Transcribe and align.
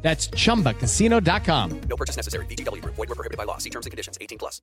That's 0.00 0.30
chumbacasino.com. 0.30 1.80
No 1.88 1.96
purchase 1.96 2.16
necessary. 2.16 2.46
VGW 2.46 2.80
Group. 2.80 2.94
Void 2.96 3.08
were 3.08 3.14
prohibited 3.14 3.36
by 3.36 3.44
law. 3.44 3.58
See 3.58 3.70
terms 3.70 3.86
and 3.86 3.90
conditions. 3.90 4.16
18 4.20 4.38
plus. 4.38 4.62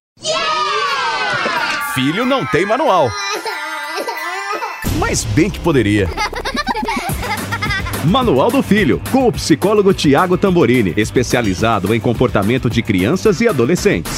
Filho 1.93 2.25
não 2.25 2.45
tem 2.45 2.65
manual. 2.65 3.11
Mas 4.97 5.23
bem 5.23 5.49
que 5.49 5.59
poderia. 5.59 6.09
Manual 8.05 8.51
do 8.51 8.61
Filho, 8.61 9.01
com 9.11 9.27
o 9.27 9.31
psicólogo 9.31 9.91
Tiago 9.91 10.37
Tamborini, 10.37 10.93
especializado 10.95 11.93
em 11.93 11.99
comportamento 11.99 12.69
de 12.69 12.83
crianças 12.83 13.41
e 13.41 13.47
adolescentes. 13.47 14.13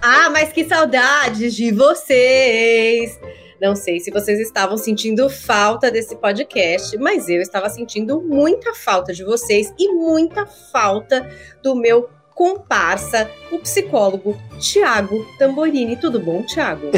Ah, 0.00 0.30
mas 0.30 0.50
que 0.50 0.64
saudades 0.64 1.54
de 1.54 1.70
vocês! 1.70 3.19
Não 3.60 3.76
sei 3.76 4.00
se 4.00 4.10
vocês 4.10 4.40
estavam 4.40 4.78
sentindo 4.78 5.28
falta 5.28 5.90
desse 5.90 6.16
podcast, 6.16 6.96
mas 6.96 7.28
eu 7.28 7.42
estava 7.42 7.68
sentindo 7.68 8.22
muita 8.22 8.72
falta 8.72 9.12
de 9.12 9.22
vocês 9.22 9.70
e 9.78 9.92
muita 9.92 10.46
falta 10.46 11.28
do 11.62 11.74
meu 11.74 12.08
comparsa, 12.34 13.30
o 13.52 13.58
psicólogo 13.58 14.34
Tiago 14.58 15.26
Tamborini. 15.38 15.94
Tudo 15.94 16.18
bom, 16.18 16.42
Tiago? 16.42 16.90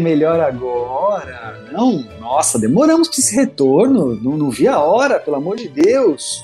Melhor 0.00 0.40
agora. 0.40 1.68
Não, 1.70 2.02
nossa, 2.18 2.58
demoramos 2.58 3.08
para 3.08 3.18
esse 3.18 3.36
retorno. 3.36 4.18
Não, 4.22 4.38
não 4.38 4.48
vi 4.48 4.66
a 4.66 4.80
hora, 4.80 5.20
pelo 5.20 5.36
amor 5.36 5.56
de 5.56 5.68
Deus. 5.68 6.42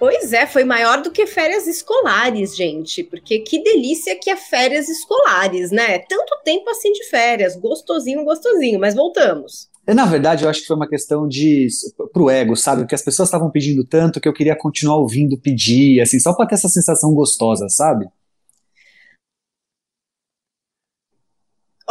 Pois 0.00 0.32
é, 0.32 0.46
foi 0.46 0.64
maior 0.64 1.02
do 1.02 1.10
que 1.10 1.26
férias 1.26 1.66
escolares, 1.66 2.56
gente. 2.56 3.04
Porque 3.04 3.40
que 3.40 3.62
delícia 3.62 4.18
que 4.18 4.30
é 4.30 4.36
férias 4.36 4.88
escolares, 4.88 5.70
né? 5.70 5.98
Tanto 5.98 6.40
tempo 6.42 6.70
assim 6.70 6.90
de 6.90 7.04
férias, 7.10 7.54
gostosinho, 7.54 8.24
gostosinho. 8.24 8.80
Mas 8.80 8.94
voltamos. 8.94 9.68
É, 9.86 9.92
Na 9.92 10.06
verdade, 10.06 10.42
eu 10.42 10.48
acho 10.48 10.62
que 10.62 10.66
foi 10.66 10.76
uma 10.76 10.88
questão 10.88 11.28
de 11.28 11.68
pro 12.14 12.30
ego, 12.30 12.56
sabe? 12.56 12.80
Porque 12.80 12.94
as 12.94 13.02
pessoas 13.02 13.28
estavam 13.28 13.50
pedindo 13.50 13.84
tanto 13.84 14.22
que 14.22 14.26
eu 14.26 14.32
queria 14.32 14.56
continuar 14.56 14.96
ouvindo 14.96 15.36
pedir, 15.36 16.00
assim, 16.00 16.18
só 16.18 16.32
para 16.32 16.46
ter 16.46 16.54
essa 16.54 16.68
sensação 16.70 17.12
gostosa, 17.12 17.68
sabe? 17.68 18.06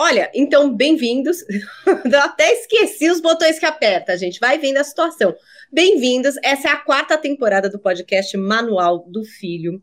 Olha, 0.02 0.31
então, 0.33 0.73
bem-vindos. 0.73 1.44
Até 2.23 2.53
esqueci 2.53 3.11
os 3.11 3.19
botões 3.19 3.59
que 3.59 3.66
aperta, 3.66 4.16
gente. 4.16 4.39
Vai 4.39 4.58
vendo 4.58 4.78
a 4.78 4.83
situação. 4.86 5.36
Bem-vindos. 5.73 6.36
Essa 6.42 6.69
é 6.69 6.72
a 6.72 6.78
quarta 6.78 7.17
temporada 7.17 7.69
do 7.69 7.78
podcast 7.78 8.38
Manual 8.38 9.00
do 9.09 9.25
Filho. 9.25 9.81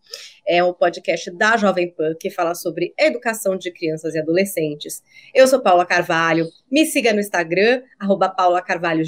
É 0.49 0.65
um 0.65 0.73
podcast 0.73 1.31
da 1.33 1.59
Jovem 1.59 1.95
Pan 1.95 2.15
que 2.19 2.31
fala 2.31 2.55
sobre 2.55 2.95
educação 2.99 3.59
de 3.59 3.71
crianças 3.71 4.15
e 4.15 4.19
adolescentes. 4.19 5.03
Eu 5.35 5.47
sou 5.47 5.61
Paula 5.61 5.85
Carvalho. 5.85 6.47
Me 6.73 6.87
siga 6.87 7.13
no 7.13 7.21
Instagram, 7.21 7.83
arroba 8.01 8.31
Paula 8.31 8.63
Carvalho 8.63 9.05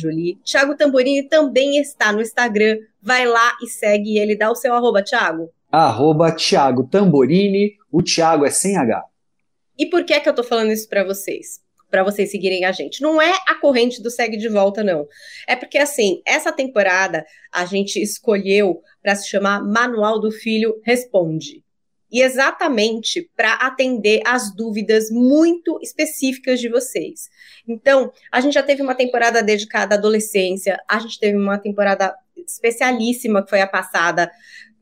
Tamborini 0.77 1.27
também 1.27 1.79
está 1.79 2.13
no 2.13 2.21
Instagram. 2.21 2.81
Vai 3.01 3.25
lá 3.25 3.57
e 3.63 3.67
segue 3.67 4.19
ele. 4.19 4.37
Dá 4.37 4.51
o 4.51 4.55
seu 4.55 4.75
arroba, 4.75 5.03
Thiago. 5.03 5.49
Arroba 5.73 6.33
Thiago 6.33 6.87
Tamborini, 6.87 7.77
o 7.91 8.03
Thiago 8.03 8.45
é 8.45 8.51
sem 8.51 8.77
H. 8.77 9.03
E 9.79 9.87
por 9.87 10.05
que 10.05 10.13
é 10.13 10.21
que 10.21 10.29
eu 10.29 10.35
tô 10.35 10.43
falando 10.43 10.73
isso 10.73 10.89
para 10.89 11.05
vocês? 11.05 11.61
Para 11.91 12.03
vocês 12.03 12.31
seguirem 12.31 12.65
a 12.65 12.73
gente. 12.73 13.01
Não 13.01 13.23
é 13.23 13.33
a 13.47 13.55
corrente 13.55 14.03
do 14.03 14.11
segue 14.11 14.37
de 14.37 14.49
volta, 14.49 14.83
não. 14.83 15.07
É 15.47 15.55
porque, 15.55 15.79
assim, 15.79 16.21
essa 16.27 16.53
temporada 16.53 17.25
a 17.53 17.65
gente 17.65 18.03
escolheu 18.03 18.83
para 19.03 19.15
se 19.15 19.29
chamar 19.29 19.63
Manual 19.65 20.21
do 20.21 20.31
Filho 20.31 20.81
Responde. 20.83 21.63
E 22.11 22.23
exatamente 22.23 23.31
para 23.37 23.53
atender 23.55 24.23
as 24.27 24.55
dúvidas 24.55 25.11
muito 25.11 25.79
específicas 25.83 26.59
de 26.59 26.69
vocês. 26.69 27.29
Então, 27.67 28.11
a 28.33 28.41
gente 28.41 28.55
já 28.55 28.63
teve 28.63 28.83
uma 28.83 28.95
temporada 28.95 29.43
dedicada 29.43 29.95
à 29.95 29.99
adolescência, 29.99 30.79
a 30.89 30.99
gente 30.99 31.19
teve 31.19 31.37
uma 31.37 31.59
temporada 31.59 32.15
especialíssima 32.37 33.43
que 33.43 33.51
foi 33.51 33.61
a 33.61 33.67
passada. 33.67 34.31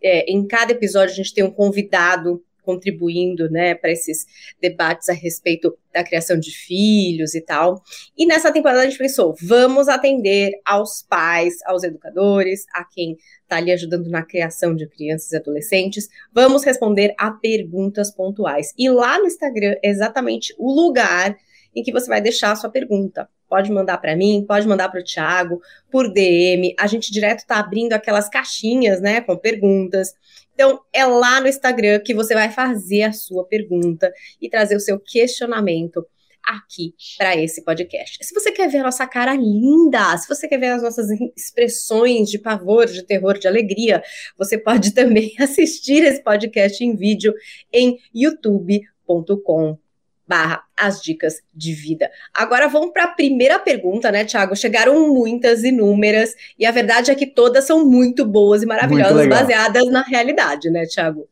É, 0.01 0.31
em 0.31 0.47
cada 0.47 0.73
episódio 0.73 1.13
a 1.13 1.17
gente 1.17 1.35
tem 1.35 1.43
um 1.43 1.51
convidado 1.51 2.45
contribuindo, 2.67 3.49
né, 3.49 3.77
para 3.77 3.93
esses 3.93 4.27
debates 4.61 5.09
a 5.09 5.13
respeito 5.13 5.79
da 5.95 6.03
criação 6.03 6.39
de 6.39 6.51
filhos 6.51 7.35
e 7.35 7.41
tal. 7.41 7.81
E 8.19 8.27
nessa 8.27 8.53
temporada 8.53 8.83
a 8.83 8.85
gente 8.85 8.99
pensou, 8.99 9.35
vamos 9.41 9.89
atender 9.89 10.51
aos 10.65 11.03
pais, 11.09 11.55
aos 11.65 11.85
educadores, 11.85 12.67
a 12.75 12.85
quem 12.85 13.17
está 13.43 13.57
ali 13.57 13.73
ajudando 13.73 14.11
na 14.11 14.23
criação 14.23 14.75
de 14.75 14.89
crianças 14.89 15.31
e 15.33 15.37
adolescentes. 15.37 16.09
Vamos 16.33 16.65
responder 16.65 17.15
a 17.17 17.31
perguntas 17.31 18.11
pontuais. 18.11 18.75
E 18.77 18.91
lá 18.91 19.19
no 19.19 19.27
Instagram 19.27 19.77
é 19.83 19.89
exatamente 19.89 20.53
o 20.59 20.75
lugar 20.75 21.37
em 21.75 21.83
que 21.83 21.93
você 21.93 22.09
vai 22.09 22.21
deixar 22.21 22.53
a 22.53 22.57
sua 22.57 22.71
pergunta. 22.71 23.29
Pode 23.49 23.71
mandar 23.71 23.99
para 23.99 24.17
mim, 24.17 24.45
pode 24.47 24.67
mandar 24.67 24.89
para 24.89 25.01
o 25.01 25.05
Thiago, 25.05 25.61
por 25.91 26.13
DM. 26.13 26.75
A 26.79 26.87
gente 26.87 27.13
direto 27.13 27.41
está 27.41 27.59
abrindo 27.59 27.93
aquelas 27.93 28.29
caixinhas, 28.29 29.01
né, 29.01 29.21
com 29.21 29.37
perguntas. 29.37 30.15
Então, 30.57 30.81
é 30.91 31.05
lá 31.05 31.39
no 31.39 31.47
Instagram 31.47 32.01
que 32.01 32.15
você 32.15 32.33
vai 32.33 32.51
fazer 32.51 33.03
a 33.03 33.13
sua 33.13 33.45
pergunta 33.45 34.11
e 34.41 34.49
trazer 34.49 34.75
o 34.75 34.81
seu 34.81 34.99
questionamento 34.99 36.03
aqui 36.43 36.95
para 37.19 37.37
esse 37.37 37.63
podcast. 37.63 38.25
Se 38.25 38.33
você 38.33 38.51
quer 38.51 38.71
ver 38.71 38.79
a 38.79 38.85
nossa 38.85 39.07
cara 39.07 39.35
linda, 39.35 40.17
se 40.17 40.27
você 40.27 40.49
quer 40.49 40.59
ver 40.59 40.69
as 40.69 40.83
nossas 40.83 41.09
expressões 41.37 42.31
de 42.31 42.39
pavor, 42.39 42.87
de 42.87 43.03
terror, 43.03 43.39
de 43.39 43.47
alegria, 43.47 44.03
você 44.39 44.57
pode 44.57 44.93
também 44.97 45.35
assistir 45.39 46.03
esse 46.05 46.23
podcast 46.23 46.83
em 46.83 46.97
vídeo 46.97 47.35
em 47.71 47.99
youtube.com 48.15 49.79
barra 50.27 50.63
as 50.77 51.01
dicas 51.01 51.41
de 51.55 51.73
vida. 51.73 52.11
Agora 52.35 52.69
vamos 52.69 52.93
para 52.93 53.05
a 53.05 53.09
primeira 53.09 53.59
pergunta, 53.59 54.11
né, 54.11 54.25
Thiago? 54.25 54.57
Chegaram 54.57 55.09
muitas, 55.13 55.65
inúmeras, 55.65 56.35
e 56.59 56.67
a 56.67 56.71
verdade 56.71 57.11
é 57.11 57.15
que 57.15 57.27
todas 57.27 57.65
são 57.65 57.85
muito 57.89 58.25
boas 58.25 58.63
e 58.63 58.67
maravilhosas, 58.67 59.27
baseadas 59.29 59.87
na 59.87 60.03
realidade, 60.03 60.71
né, 60.71 60.85
Thiago? 60.87 61.27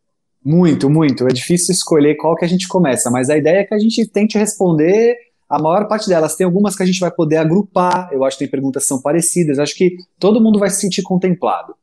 Muito, 0.44 0.90
muito. 0.90 1.26
É 1.26 1.32
difícil 1.32 1.72
escolher 1.72 2.16
qual 2.16 2.36
que 2.36 2.44
a 2.44 2.48
gente 2.48 2.68
começa, 2.68 3.10
mas 3.10 3.30
a 3.30 3.36
ideia 3.36 3.60
é 3.60 3.64
que 3.64 3.74
a 3.74 3.78
gente 3.78 4.06
tente 4.06 4.36
responder 4.36 5.16
a 5.48 5.58
maior 5.58 5.88
parte 5.88 6.08
delas. 6.08 6.36
Tem 6.36 6.44
algumas 6.44 6.76
que 6.76 6.82
a 6.82 6.86
gente 6.86 7.00
vai 7.00 7.10
poder 7.10 7.36
agrupar, 7.36 8.10
eu 8.12 8.24
acho 8.24 8.36
que 8.36 8.44
tem 8.44 8.50
perguntas 8.50 8.82
que 8.82 8.88
são 8.88 9.00
parecidas, 9.00 9.58
acho 9.58 9.74
que 9.74 9.96
todo 10.18 10.42
mundo 10.42 10.58
vai 10.58 10.68
se 10.68 10.80
sentir 10.80 11.02
contemplado. 11.02 11.74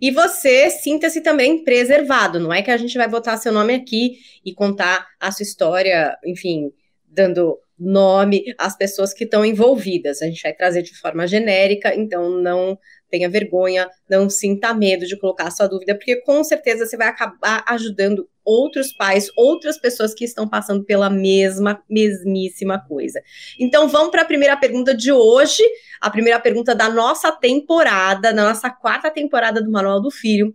E 0.00 0.10
você 0.10 0.70
sinta-se 0.70 1.20
também 1.20 1.62
preservado, 1.62 2.40
não 2.40 2.52
é 2.52 2.62
que 2.62 2.70
a 2.70 2.76
gente 2.76 2.96
vai 2.96 3.08
botar 3.08 3.36
seu 3.36 3.52
nome 3.52 3.74
aqui 3.74 4.18
e 4.44 4.54
contar 4.54 5.06
a 5.20 5.30
sua 5.30 5.42
história, 5.42 6.16
enfim, 6.24 6.72
dando 7.06 7.58
nome 7.78 8.54
às 8.58 8.76
pessoas 8.76 9.14
que 9.14 9.24
estão 9.24 9.44
envolvidas. 9.44 10.20
A 10.20 10.26
gente 10.26 10.42
vai 10.42 10.52
trazer 10.52 10.82
de 10.82 10.94
forma 10.94 11.26
genérica, 11.26 11.94
então 11.94 12.30
não 12.40 12.78
tenha 13.10 13.28
vergonha, 13.28 13.88
não 14.08 14.28
sinta 14.28 14.72
medo 14.74 15.06
de 15.06 15.18
colocar 15.18 15.48
a 15.48 15.50
sua 15.50 15.66
dúvida, 15.66 15.94
porque 15.94 16.16
com 16.16 16.44
certeza 16.44 16.86
você 16.86 16.96
vai 16.96 17.08
acabar 17.08 17.64
ajudando 17.68 18.28
outros 18.50 18.92
pais, 18.92 19.30
outras 19.36 19.78
pessoas 19.78 20.12
que 20.12 20.24
estão 20.24 20.48
passando 20.48 20.84
pela 20.84 21.08
mesma, 21.08 21.82
mesmíssima 21.88 22.80
coisa. 22.80 23.22
Então 23.58 23.88
vamos 23.88 24.10
para 24.10 24.22
a 24.22 24.26
primeira 24.26 24.56
pergunta 24.56 24.94
de 24.94 25.12
hoje, 25.12 25.62
a 26.00 26.10
primeira 26.10 26.40
pergunta 26.40 26.74
da 26.74 26.88
nossa 26.88 27.30
temporada, 27.30 28.32
da 28.32 28.44
nossa 28.44 28.70
quarta 28.70 29.10
temporada 29.10 29.62
do 29.62 29.70
Manual 29.70 30.00
do 30.00 30.10
Filho. 30.10 30.54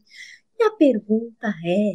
E 0.60 0.64
a 0.64 0.72
pergunta 0.72 1.48
é: 1.66 1.94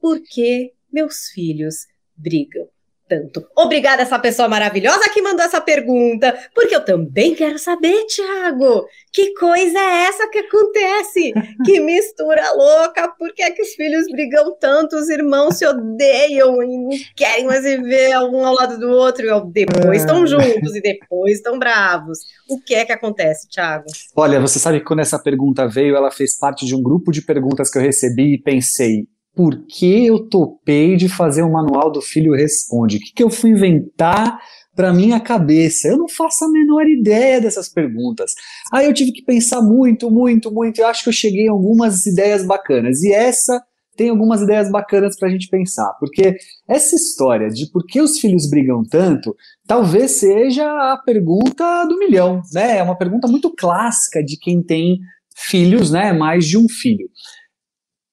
por 0.00 0.20
que 0.22 0.72
meus 0.90 1.28
filhos 1.28 1.86
brigam? 2.16 2.68
Tanto. 3.08 3.46
Obrigada 3.56 4.02
essa 4.02 4.18
pessoa 4.18 4.48
maravilhosa 4.48 5.10
que 5.12 5.22
mandou 5.22 5.44
essa 5.44 5.60
pergunta, 5.60 6.36
porque 6.54 6.74
eu 6.74 6.84
também 6.84 7.34
quero 7.34 7.58
saber, 7.58 8.04
Thiago, 8.06 8.86
que 9.12 9.32
coisa 9.34 9.78
é 9.78 10.04
essa 10.08 10.28
que 10.28 10.38
acontece? 10.38 11.32
Que 11.64 11.80
mistura 11.80 12.42
louca, 12.54 13.08
por 13.18 13.32
que 13.34 13.42
é 13.42 13.50
que 13.50 13.62
os 13.62 13.70
filhos 13.70 14.06
brigam 14.10 14.56
tanto, 14.60 14.96
os 14.96 15.08
irmãos 15.08 15.56
se 15.56 15.66
odeiam 15.66 16.62
e 16.62 16.78
não 16.78 16.90
querem 17.16 17.46
mais 17.46 17.64
viver 17.64 18.16
um 18.18 18.44
ao 18.44 18.54
lado 18.54 18.78
do 18.78 18.88
outro, 18.90 19.26
e 19.26 19.52
depois 19.52 20.02
estão 20.02 20.26
juntos 20.26 20.74
e 20.74 20.80
depois 20.80 21.36
estão 21.36 21.58
bravos. 21.58 22.18
O 22.48 22.60
que 22.60 22.74
é 22.74 22.84
que 22.84 22.92
acontece, 22.92 23.48
Thiago? 23.48 23.86
Olha, 24.14 24.40
você 24.40 24.58
sabe 24.58 24.78
que 24.78 24.86
quando 24.86 25.00
essa 25.00 25.18
pergunta 25.18 25.66
veio, 25.66 25.96
ela 25.96 26.10
fez 26.10 26.38
parte 26.38 26.64
de 26.64 26.74
um 26.74 26.82
grupo 26.82 27.10
de 27.10 27.22
perguntas 27.22 27.70
que 27.70 27.78
eu 27.78 27.82
recebi 27.82 28.34
e 28.34 28.42
pensei, 28.42 29.08
por 29.36 29.66
que 29.66 30.06
eu 30.06 30.18
topei 30.30 30.96
de 30.96 31.10
fazer 31.10 31.42
o 31.42 31.52
manual 31.52 31.92
do 31.92 32.00
Filho 32.00 32.32
Responde? 32.32 32.96
O 32.96 33.00
que, 33.00 33.12
que 33.12 33.22
eu 33.22 33.28
fui 33.28 33.50
inventar 33.50 34.40
para 34.74 34.94
minha 34.94 35.20
cabeça? 35.20 35.88
Eu 35.88 35.98
não 35.98 36.08
faço 36.08 36.46
a 36.46 36.48
menor 36.48 36.88
ideia 36.88 37.38
dessas 37.38 37.68
perguntas. 37.68 38.32
Aí 38.72 38.86
eu 38.86 38.94
tive 38.94 39.12
que 39.12 39.22
pensar 39.22 39.60
muito, 39.60 40.10
muito, 40.10 40.50
muito. 40.50 40.80
Eu 40.80 40.86
acho 40.86 41.02
que 41.02 41.10
eu 41.10 41.12
cheguei 41.12 41.48
a 41.48 41.52
algumas 41.52 42.06
ideias 42.06 42.46
bacanas. 42.46 43.02
E 43.02 43.12
essa 43.12 43.62
tem 43.94 44.08
algumas 44.08 44.40
ideias 44.40 44.70
bacanas 44.70 45.18
para 45.18 45.28
a 45.28 45.30
gente 45.30 45.48
pensar. 45.48 45.92
Porque 46.00 46.34
essa 46.66 46.96
história 46.96 47.48
de 47.48 47.70
por 47.70 47.84
que 47.84 48.00
os 48.00 48.18
filhos 48.18 48.48
brigam 48.48 48.82
tanto, 48.90 49.36
talvez 49.66 50.12
seja 50.12 50.64
a 50.64 50.96
pergunta 51.04 51.84
do 51.84 51.98
milhão, 51.98 52.40
né? 52.54 52.78
É 52.78 52.82
uma 52.82 52.96
pergunta 52.96 53.28
muito 53.28 53.54
clássica 53.54 54.24
de 54.24 54.38
quem 54.38 54.62
tem 54.62 54.98
filhos, 55.36 55.90
né? 55.90 56.14
Mais 56.14 56.46
de 56.46 56.56
um 56.56 56.66
filho. 56.68 57.06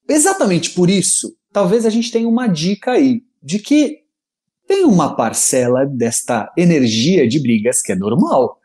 Exatamente 0.08 0.72
por 0.72 0.90
isso, 0.90 1.36
talvez 1.52 1.86
a 1.86 1.90
gente 1.90 2.12
tenha 2.12 2.28
uma 2.28 2.48
dica 2.48 2.92
aí 2.92 3.22
de 3.42 3.60
que 3.60 4.04
tem 4.68 4.86
uma 4.86 5.16
parcela 5.16 5.86
desta 5.86 6.52
energia 6.58 7.28
de 7.28 7.40
brigas 7.40 7.82
que 7.82 7.92
é 7.92 7.96
normal. 7.96 8.58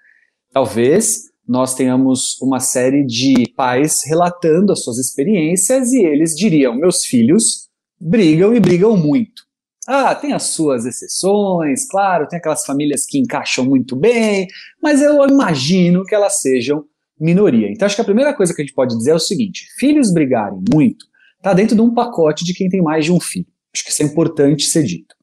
Talvez 0.52 1.24
nós 1.46 1.74
tenhamos 1.74 2.40
uma 2.40 2.60
série 2.60 3.04
de 3.04 3.50
pais 3.56 4.02
relatando 4.04 4.72
as 4.72 4.82
suas 4.82 4.98
experiências 4.98 5.92
e 5.92 6.02
eles 6.02 6.34
diriam: 6.34 6.74
meus 6.74 7.04
filhos 7.04 7.68
brigam 8.00 8.54
e 8.54 8.60
brigam 8.60 8.96
muito. 8.96 9.42
Ah, 9.86 10.14
tem 10.14 10.34
as 10.34 10.44
suas 10.44 10.84
exceções, 10.84 11.88
claro, 11.88 12.28
tem 12.28 12.38
aquelas 12.38 12.64
famílias 12.64 13.06
que 13.06 13.18
encaixam 13.18 13.64
muito 13.64 13.96
bem, 13.96 14.46
mas 14.82 15.00
eu 15.00 15.26
imagino 15.26 16.04
que 16.04 16.14
elas 16.14 16.40
sejam 16.40 16.84
minoria. 17.18 17.70
Então 17.70 17.86
acho 17.86 17.96
que 17.96 18.02
a 18.02 18.04
primeira 18.04 18.34
coisa 18.34 18.54
que 18.54 18.60
a 18.60 18.64
gente 18.64 18.74
pode 18.74 18.96
dizer 18.96 19.12
é 19.12 19.14
o 19.14 19.18
seguinte: 19.18 19.66
filhos 19.78 20.12
brigarem 20.12 20.62
muito 20.72 21.07
está 21.38 21.54
dentro 21.54 21.74
de 21.74 21.82
um 21.82 21.94
pacote 21.94 22.44
de 22.44 22.52
quem 22.52 22.68
tem 22.68 22.82
mais 22.82 23.04
de 23.04 23.12
um 23.12 23.20
filho. 23.20 23.46
Acho 23.74 23.84
que 23.84 23.90
isso 23.90 24.02
é 24.02 24.06
importante 24.06 24.64
ser 24.64 24.82
dito. 24.84 25.14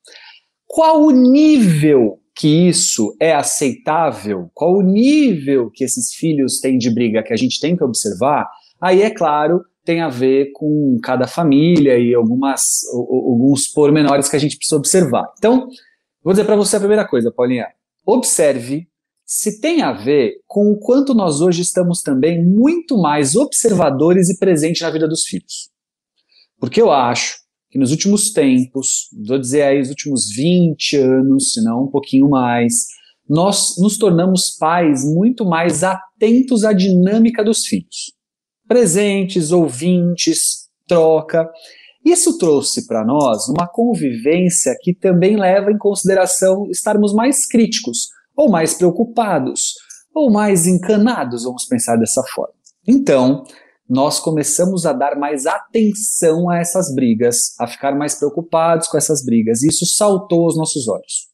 Qual 0.65 1.03
o 1.03 1.11
nível 1.11 2.19
que 2.35 2.67
isso 2.67 3.15
é 3.19 3.33
aceitável, 3.33 4.49
qual 4.53 4.75
o 4.75 4.81
nível 4.81 5.71
que 5.71 5.85
esses 5.85 6.13
filhos 6.13 6.59
têm 6.59 6.77
de 6.77 6.93
briga 6.93 7.23
que 7.23 7.31
a 7.31 7.37
gente 7.37 7.59
tem 7.61 7.77
que 7.77 7.83
observar, 7.83 8.49
aí 8.81 9.01
é 9.01 9.09
claro, 9.09 9.61
tem 9.85 10.01
a 10.01 10.09
ver 10.09 10.51
com 10.53 10.97
cada 11.01 11.27
família 11.27 11.97
e 11.97 12.13
algumas, 12.13 12.81
alguns 12.91 13.67
pormenores 13.67 14.27
que 14.27 14.35
a 14.35 14.39
gente 14.39 14.57
precisa 14.57 14.75
observar. 14.75 15.31
Então, 15.37 15.67
vou 16.21 16.33
dizer 16.33 16.43
para 16.43 16.55
você 16.55 16.75
a 16.75 16.79
primeira 16.79 17.07
coisa, 17.07 17.31
Paulinha. 17.31 17.67
Observe 18.05 18.87
se 19.25 19.59
tem 19.61 19.81
a 19.81 19.93
ver 19.93 20.33
com 20.45 20.71
o 20.71 20.77
quanto 20.77 21.13
nós 21.13 21.39
hoje 21.41 21.61
estamos 21.61 22.01
também 22.01 22.43
muito 22.43 22.97
mais 22.97 23.35
observadores 23.35 24.29
e 24.29 24.37
presentes 24.37 24.81
na 24.81 24.89
vida 24.89 25.07
dos 25.07 25.23
filhos. 25.23 25.69
Porque 26.59 26.81
eu 26.81 26.91
acho 26.91 27.37
que 27.69 27.79
nos 27.79 27.91
últimos 27.91 28.31
tempos, 28.31 29.09
vou 29.27 29.37
dizer 29.37 29.63
aí 29.63 29.81
os 29.81 29.89
últimos 29.89 30.29
20 30.33 30.97
anos, 30.97 31.53
se 31.53 31.63
não 31.63 31.83
um 31.83 31.89
pouquinho 31.89 32.29
mais, 32.29 32.73
nós 33.27 33.75
nos 33.79 33.97
tornamos 33.97 34.55
pais 34.57 35.03
muito 35.03 35.45
mais 35.45 35.83
atentos 35.83 36.63
à 36.63 36.71
dinâmica 36.71 37.43
dos 37.43 37.65
filhos. 37.65 38.13
Presentes, 38.67 39.51
ouvintes, 39.51 40.69
troca. 40.87 41.49
Isso 42.03 42.37
trouxe 42.37 42.85
para 42.85 43.03
nós 43.03 43.47
uma 43.49 43.67
convivência 43.67 44.75
que 44.79 44.93
também 44.93 45.35
leva 45.35 45.71
em 45.71 45.77
consideração 45.77 46.69
estarmos 46.69 47.13
mais 47.13 47.47
críticos, 47.47 48.09
ou 48.35 48.49
mais 48.49 48.75
preocupados, 48.75 49.73
ou 50.13 50.31
mais 50.31 50.67
encanados, 50.67 51.43
vamos 51.43 51.65
pensar 51.65 51.97
dessa 51.97 52.21
forma. 52.33 52.53
Então, 52.87 53.43
nós 53.87 54.19
começamos 54.19 54.85
a 54.85 54.93
dar 54.93 55.15
mais 55.15 55.45
atenção 55.45 56.49
a 56.49 56.57
essas 56.57 56.93
brigas, 56.93 57.53
a 57.59 57.67
ficar 57.67 57.95
mais 57.95 58.15
preocupados 58.15 58.87
com 58.87 58.97
essas 58.97 59.23
brigas. 59.23 59.61
E 59.61 59.69
isso 59.69 59.85
saltou 59.85 60.45
aos 60.45 60.57
nossos 60.57 60.87
olhos. 60.87 61.27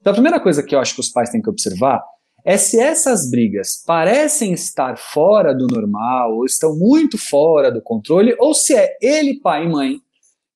Então, 0.00 0.12
a 0.12 0.14
primeira 0.14 0.40
coisa 0.40 0.62
que 0.62 0.74
eu 0.74 0.78
acho 0.78 0.94
que 0.94 1.00
os 1.00 1.08
pais 1.08 1.30
têm 1.30 1.42
que 1.42 1.50
observar 1.50 2.00
é 2.44 2.56
se 2.56 2.78
essas 2.78 3.28
brigas 3.28 3.82
parecem 3.84 4.52
estar 4.52 4.96
fora 4.96 5.52
do 5.52 5.66
normal, 5.66 6.36
ou 6.36 6.44
estão 6.44 6.76
muito 6.76 7.18
fora 7.18 7.72
do 7.72 7.82
controle, 7.82 8.36
ou 8.38 8.54
se 8.54 8.72
é 8.72 8.96
ele, 9.02 9.40
pai 9.40 9.64
e 9.64 9.68
mãe, 9.68 9.96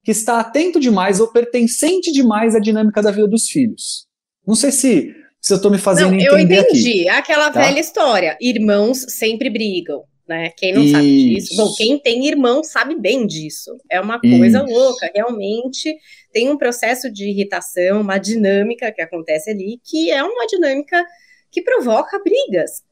que 0.05 0.13
está 0.13 0.39
atento 0.39 0.79
demais 0.79 1.19
ou 1.19 1.33
pertencente 1.33 2.13
demais 2.13 2.55
à 2.55 2.61
dinâmica 2.61 3.03
da 3.03 3.11
vida 3.11 3.27
dos 3.27 3.49
filhos. 3.49 4.07
Não 4.47 4.55
sei 4.55 4.71
se, 4.71 5.13
se 5.41 5.53
eu 5.53 5.57
estou 5.57 5.71
me 5.71 5.79
fazendo 5.79 6.13
Não, 6.13 6.15
entender. 6.15 6.59
Eu 6.59 6.63
entendi. 6.63 7.09
Aqui, 7.09 7.09
Aquela 7.09 7.51
tá? 7.51 7.61
velha 7.61 7.81
história. 7.81 8.39
Irmãos 8.41 9.05
sempre 9.09 9.51
brigam 9.51 10.05
né? 10.31 10.51
Quem 10.57 10.73
não 10.73 10.85
Isso. 10.85 10.93
sabe 10.93 11.35
disso? 11.35 11.57
Bom, 11.57 11.75
quem 11.75 11.99
tem 11.99 12.29
irmão 12.29 12.63
sabe 12.63 12.95
bem 12.95 13.27
disso. 13.27 13.77
É 13.91 14.01
uma 14.01 14.21
coisa 14.21 14.65
Isso. 14.65 14.73
louca, 14.73 15.11
realmente 15.13 15.99
tem 16.33 16.49
um 16.49 16.57
processo 16.57 17.13
de 17.13 17.29
irritação, 17.29 18.01
uma 18.01 18.17
dinâmica 18.17 18.93
que 18.93 19.03
acontece 19.03 19.51
ali, 19.51 19.81
que 19.83 20.09
é 20.09 20.23
uma 20.23 20.47
dinâmica 20.47 21.05
que 21.51 21.61
provoca 21.61 22.17
brigas. 22.23 22.85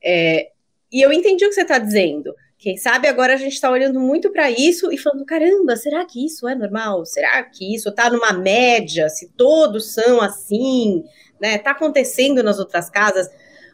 É, 0.00 0.50
e 0.92 1.02
eu 1.02 1.12
entendi 1.12 1.44
o 1.44 1.48
que 1.48 1.56
você 1.56 1.62
está 1.62 1.78
dizendo. 1.78 2.32
Quem 2.56 2.76
sabe 2.76 3.08
agora 3.08 3.34
a 3.34 3.36
gente 3.36 3.54
está 3.54 3.68
olhando 3.68 3.98
muito 3.98 4.30
para 4.30 4.48
isso 4.48 4.92
e 4.92 4.96
falando: 4.96 5.26
caramba, 5.26 5.74
será 5.74 6.04
que 6.04 6.24
isso 6.24 6.48
é 6.48 6.54
normal? 6.54 7.04
Será 7.04 7.42
que 7.42 7.74
isso 7.74 7.88
está 7.88 8.08
numa 8.08 8.32
média? 8.32 9.08
Se 9.08 9.32
todos 9.36 9.92
são 9.92 10.20
assim, 10.20 11.02
né? 11.40 11.56
Está 11.56 11.72
acontecendo 11.72 12.44
nas 12.44 12.60
outras 12.60 12.88
casas? 12.88 13.28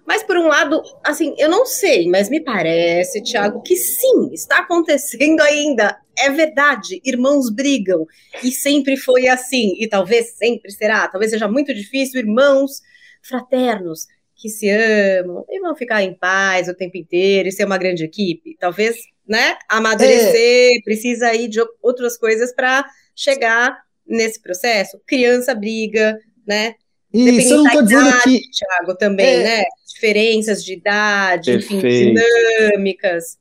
Mas, 0.06 0.22
por 0.22 0.36
um 0.36 0.48
lado, 0.48 0.82
assim, 1.04 1.34
eu 1.38 1.48
não 1.48 1.64
sei, 1.64 2.08
mas 2.08 2.28
me 2.28 2.40
parece, 2.40 3.22
Tiago, 3.22 3.62
que 3.62 3.76
sim, 3.76 4.30
está 4.32 4.58
acontecendo 4.58 5.40
ainda. 5.40 5.96
É 6.18 6.28
verdade, 6.28 7.00
irmãos 7.04 7.50
brigam. 7.50 8.06
E 8.42 8.50
sempre 8.50 8.96
foi 8.96 9.28
assim. 9.28 9.74
E 9.78 9.88
talvez 9.88 10.32
sempre 10.36 10.70
será. 10.72 11.06
Talvez 11.08 11.30
seja 11.30 11.48
muito 11.48 11.72
difícil, 11.72 12.20
irmãos 12.20 12.80
fraternos 13.22 14.06
que 14.42 14.48
se 14.48 14.68
amam 14.68 15.44
e 15.48 15.60
vão 15.60 15.76
ficar 15.76 16.02
em 16.02 16.12
paz 16.12 16.68
o 16.68 16.74
tempo 16.74 16.96
inteiro 16.96 17.48
e 17.48 17.52
ser 17.52 17.64
uma 17.64 17.78
grande 17.78 18.02
equipe. 18.02 18.56
Talvez, 18.58 18.96
né, 19.26 19.56
amadurecer, 19.68 20.78
é. 20.78 20.82
precisa 20.82 21.28
aí 21.28 21.46
de 21.46 21.60
outras 21.80 22.18
coisas 22.18 22.52
para 22.52 22.84
chegar 23.14 23.78
nesse 24.04 24.42
processo. 24.42 25.00
Criança 25.06 25.54
briga, 25.54 26.18
né? 26.44 26.74
Isso, 27.14 27.52
eu 27.52 27.58
não 27.58 27.66
estou 27.66 27.82
dizendo 27.82 28.22
que. 28.22 28.40
Thiago, 28.50 28.96
também, 28.96 29.26
é... 29.26 29.42
né? 29.44 29.64
Diferenças 30.02 30.64
de 30.64 30.72
idade, 30.72 31.52
Perfeito. 31.52 31.86
enfim, 31.86 32.14
dinâmicas. 32.14 33.38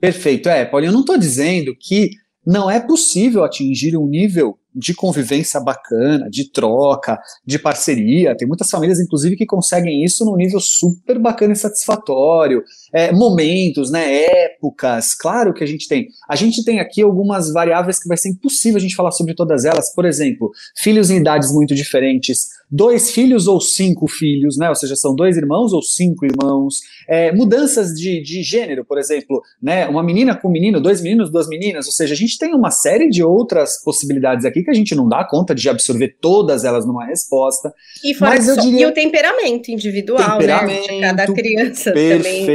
Perfeito, 0.00 0.48
é, 0.48 0.64
Paulinho, 0.64 0.90
eu 0.90 0.92
não 0.92 1.00
estou 1.00 1.18
dizendo 1.18 1.74
que 1.76 2.10
não 2.46 2.70
é 2.70 2.78
possível 2.78 3.42
atingir 3.42 3.96
um 3.96 4.06
nível 4.06 4.56
de 4.72 4.94
convivência 4.94 5.60
bacana, 5.60 6.28
de 6.30 6.50
troca, 6.50 7.18
de 7.44 7.58
parceria. 7.58 8.36
Tem 8.36 8.46
muitas 8.46 8.68
famílias, 8.68 9.00
inclusive, 9.00 9.36
que 9.36 9.46
conseguem 9.46 10.04
isso 10.04 10.24
num 10.24 10.36
nível 10.36 10.60
super 10.60 11.18
bacana 11.18 11.52
e 11.52 11.56
satisfatório. 11.56 12.62
É, 12.94 13.10
momentos, 13.10 13.90
né, 13.90 14.22
épocas, 14.44 15.14
claro 15.14 15.52
que 15.52 15.64
a 15.64 15.66
gente 15.66 15.88
tem. 15.88 16.06
A 16.28 16.36
gente 16.36 16.64
tem 16.64 16.78
aqui 16.78 17.02
algumas 17.02 17.52
variáveis 17.52 18.00
que 18.00 18.06
vai 18.06 18.16
ser 18.16 18.28
impossível 18.28 18.76
a 18.76 18.80
gente 18.80 18.94
falar 18.94 19.10
sobre 19.10 19.34
todas 19.34 19.64
elas. 19.64 19.92
Por 19.92 20.04
exemplo, 20.04 20.52
filhos 20.76 21.10
em 21.10 21.16
idades 21.16 21.52
muito 21.52 21.74
diferentes, 21.74 22.48
dois 22.70 23.10
filhos 23.10 23.46
ou 23.46 23.60
cinco 23.60 24.06
filhos, 24.06 24.56
né? 24.56 24.68
Ou 24.68 24.74
seja, 24.74 24.96
são 24.96 25.14
dois 25.14 25.36
irmãos 25.36 25.72
ou 25.72 25.82
cinco 25.82 26.24
irmãos. 26.24 26.80
É, 27.08 27.32
mudanças 27.32 27.94
de, 27.94 28.22
de 28.22 28.42
gênero, 28.42 28.84
por 28.84 28.98
exemplo, 28.98 29.42
né? 29.62 29.86
Uma 29.86 30.02
menina 30.02 30.34
com 30.34 30.48
um 30.48 30.50
menino, 30.52 30.80
dois 30.80 31.00
meninos, 31.00 31.30
duas 31.30 31.48
meninas. 31.48 31.86
Ou 31.86 31.92
seja, 31.92 32.14
a 32.14 32.16
gente 32.16 32.38
tem 32.38 32.54
uma 32.54 32.70
série 32.70 33.08
de 33.08 33.22
outras 33.22 33.82
possibilidades 33.82 34.44
aqui 34.44 34.62
que 34.62 34.70
a 34.70 34.74
gente 34.74 34.94
não 34.94 35.08
dá 35.08 35.24
conta 35.24 35.54
de 35.54 35.68
absorver 35.68 36.16
todas 36.20 36.64
elas 36.64 36.86
numa 36.86 37.04
resposta. 37.04 37.72
E, 38.02 38.16
mas 38.18 38.48
eu 38.48 38.56
diria... 38.56 38.80
e 38.80 38.86
o 38.86 38.92
temperamento 38.92 39.70
individual, 39.70 40.38
temperamento, 40.38 40.86
né? 40.88 40.94
De 40.94 41.00
cada 41.00 41.26
criança 41.32 41.92
perfeito, 41.92 42.22
também. 42.22 42.46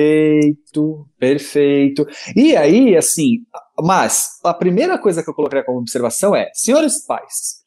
Perfeito, 1.18 2.08
E 2.36 2.56
aí, 2.56 2.96
assim, 2.96 3.40
mas 3.80 4.40
a 4.44 4.54
primeira 4.54 4.98
coisa 4.98 5.24
que 5.24 5.30
eu 5.30 5.34
coloquei 5.34 5.64
como 5.64 5.80
observação 5.80 6.36
é, 6.36 6.50
senhores 6.54 7.06
pais, 7.06 7.60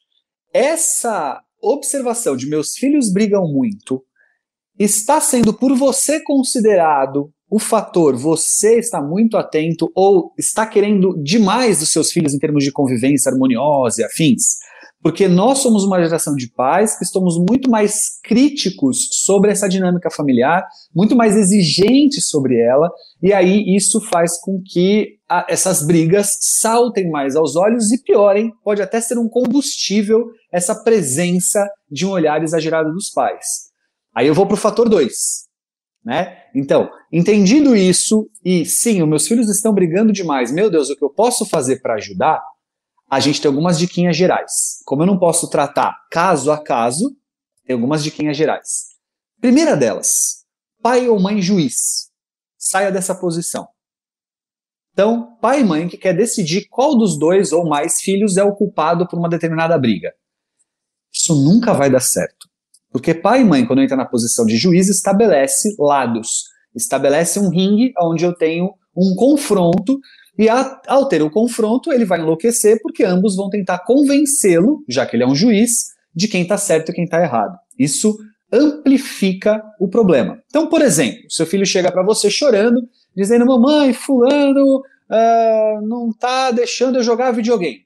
essa 0.53 1.41
observação 1.61 2.35
de 2.35 2.47
meus 2.47 2.75
filhos 2.75 3.11
brigam 3.11 3.47
muito 3.47 4.03
está 4.77 5.21
sendo 5.21 5.53
por 5.53 5.75
você 5.75 6.21
considerado 6.23 7.31
o 7.53 7.59
fator 7.59 8.15
você 8.15 8.79
está 8.79 8.99
muito 8.99 9.37
atento 9.37 9.91
ou 9.93 10.33
está 10.39 10.65
querendo 10.65 11.15
demais 11.21 11.79
dos 11.79 11.91
seus 11.91 12.11
filhos 12.11 12.33
em 12.33 12.39
termos 12.39 12.63
de 12.63 12.71
convivência 12.71 13.31
harmoniosa 13.31 14.01
e 14.01 14.03
afins? 14.03 14.57
Porque 15.03 15.27
nós 15.27 15.59
somos 15.59 15.83
uma 15.83 16.01
geração 16.01 16.33
de 16.33 16.47
pais 16.47 16.97
que 16.97 17.03
estamos 17.03 17.37
muito 17.37 17.69
mais 17.69 18.21
críticos 18.23 19.09
sobre 19.25 19.51
essa 19.51 19.67
dinâmica 19.67 20.09
familiar, 20.09 20.65
muito 20.95 21.13
mais 21.13 21.35
exigentes 21.35 22.29
sobre 22.29 22.57
ela, 22.57 22.89
e 23.21 23.33
aí 23.33 23.75
isso 23.75 23.99
faz 23.99 24.39
com 24.39 24.61
que 24.65 25.17
a, 25.27 25.45
essas 25.49 25.85
brigas 25.85 26.37
saltem 26.39 27.11
mais 27.11 27.35
aos 27.35 27.57
olhos 27.57 27.91
e 27.91 28.01
piorem, 28.01 28.53
pode 28.63 28.81
até 28.81 29.01
ser 29.01 29.17
um 29.17 29.27
combustível 29.27 30.23
essa 30.49 30.73
presença 30.73 31.67
de 31.91 32.05
um 32.05 32.11
olhar 32.11 32.41
exagerado 32.41 32.93
dos 32.93 33.09
pais. 33.09 33.45
Aí 34.15 34.27
eu 34.27 34.33
vou 34.33 34.45
para 34.45 34.53
o 34.53 34.57
fator 34.57 34.87
2. 34.87 35.13
Né? 36.05 36.37
Então, 36.55 36.89
entendido 37.11 37.75
isso, 37.75 38.29
e 38.43 38.65
sim, 38.65 39.01
os 39.01 39.07
meus 39.07 39.27
filhos 39.27 39.49
estão 39.49 39.73
brigando 39.73 40.13
demais, 40.13 40.51
meu 40.51 40.69
Deus, 40.69 40.89
o 40.89 40.95
que 40.95 41.03
eu 41.03 41.09
posso 41.09 41.45
fazer 41.45 41.81
para 41.81 41.95
ajudar? 41.95 42.41
A 43.13 43.19
gente 43.19 43.39
tem 43.39 43.47
algumas 43.47 43.77
diquinhas 43.77 44.17
gerais. 44.17 44.81
Como 44.85 45.03
eu 45.03 45.05
não 45.05 45.19
posso 45.19 45.47
tratar 45.47 45.95
caso 46.09 46.51
a 46.51 46.57
caso, 46.57 47.15
tem 47.63 47.75
algumas 47.75 48.03
diquinhas 48.03 48.35
gerais. 48.35 48.87
Primeira 49.39 49.77
delas, 49.77 50.43
pai 50.81 51.07
ou 51.07 51.19
mãe 51.19 51.39
juiz, 51.39 52.09
saia 52.57 52.91
dessa 52.91 53.13
posição. 53.13 53.67
Então, 54.93 55.37
pai 55.39 55.61
e 55.61 55.63
mãe 55.63 55.87
que 55.87 55.95
quer 55.95 56.17
decidir 56.17 56.67
qual 56.67 56.97
dos 56.97 57.15
dois 57.15 57.51
ou 57.51 57.69
mais 57.69 58.01
filhos 58.01 58.35
é 58.35 58.43
o 58.43 58.55
culpado 58.55 59.07
por 59.07 59.19
uma 59.19 59.29
determinada 59.29 59.77
briga. 59.77 60.11
Isso 61.13 61.35
nunca 61.35 61.71
vai 61.71 61.91
dar 61.91 61.99
certo. 61.99 62.49
Porque 62.91 63.13
pai 63.13 63.41
e 63.41 63.45
mãe, 63.45 63.63
quando 63.63 63.83
entra 63.83 63.95
na 63.95 64.07
posição 64.07 64.43
de 64.43 64.57
juiz, 64.57 64.89
estabelece 64.89 65.75
lados, 65.77 66.45
estabelece 66.75 67.39
um 67.39 67.49
ringue 67.49 67.93
onde 68.01 68.25
eu 68.25 68.33
tenho 68.33 68.73
um 68.97 69.13
confronto 69.15 69.99
e 70.37 70.47
ao 70.49 71.07
ter 71.07 71.21
o 71.21 71.29
confronto, 71.29 71.91
ele 71.91 72.05
vai 72.05 72.19
enlouquecer 72.19 72.79
porque 72.81 73.03
ambos 73.03 73.35
vão 73.35 73.49
tentar 73.49 73.79
convencê-lo, 73.79 74.83
já 74.89 75.05
que 75.05 75.15
ele 75.15 75.23
é 75.23 75.27
um 75.27 75.35
juiz, 75.35 75.93
de 76.15 76.27
quem 76.27 76.41
está 76.41 76.57
certo 76.57 76.89
e 76.89 76.93
quem 76.93 77.03
está 77.03 77.21
errado. 77.21 77.57
Isso 77.77 78.17
amplifica 78.51 79.63
o 79.79 79.87
problema. 79.87 80.41
Então, 80.47 80.67
por 80.67 80.81
exemplo, 80.81 81.29
seu 81.29 81.45
filho 81.45 81.65
chega 81.65 81.91
para 81.91 82.03
você 82.03 82.29
chorando, 82.29 82.81
dizendo: 83.15 83.45
Mamãe, 83.45 83.93
Fulano 83.93 84.77
uh, 84.79 85.87
não 85.87 86.09
está 86.09 86.51
deixando 86.51 86.97
eu 86.97 87.03
jogar 87.03 87.31
videogame. 87.31 87.83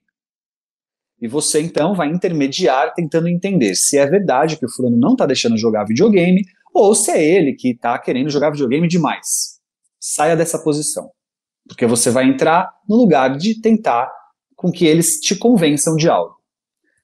E 1.20 1.28
você 1.28 1.60
então 1.62 1.96
vai 1.96 2.08
intermediar 2.10 2.94
tentando 2.94 3.28
entender 3.28 3.76
se 3.76 3.98
é 3.98 4.06
verdade 4.06 4.58
que 4.58 4.66
o 4.66 4.70
fulano 4.70 4.96
não 4.96 5.14
está 5.14 5.26
deixando 5.26 5.58
jogar 5.58 5.84
videogame 5.84 6.44
ou 6.72 6.94
se 6.94 7.10
é 7.10 7.24
ele 7.24 7.54
que 7.54 7.72
está 7.72 7.98
querendo 7.98 8.30
jogar 8.30 8.52
videogame 8.52 8.88
demais. 8.88 9.58
Saia 10.00 10.36
dessa 10.36 10.60
posição. 10.60 11.10
Porque 11.68 11.86
você 11.86 12.10
vai 12.10 12.26
entrar 12.26 12.72
no 12.88 12.96
lugar 12.96 13.38
de 13.38 13.60
tentar 13.60 14.12
com 14.56 14.72
que 14.72 14.86
eles 14.86 15.20
te 15.20 15.36
convençam 15.36 15.96
de 15.96 16.10
algo. 16.10 16.36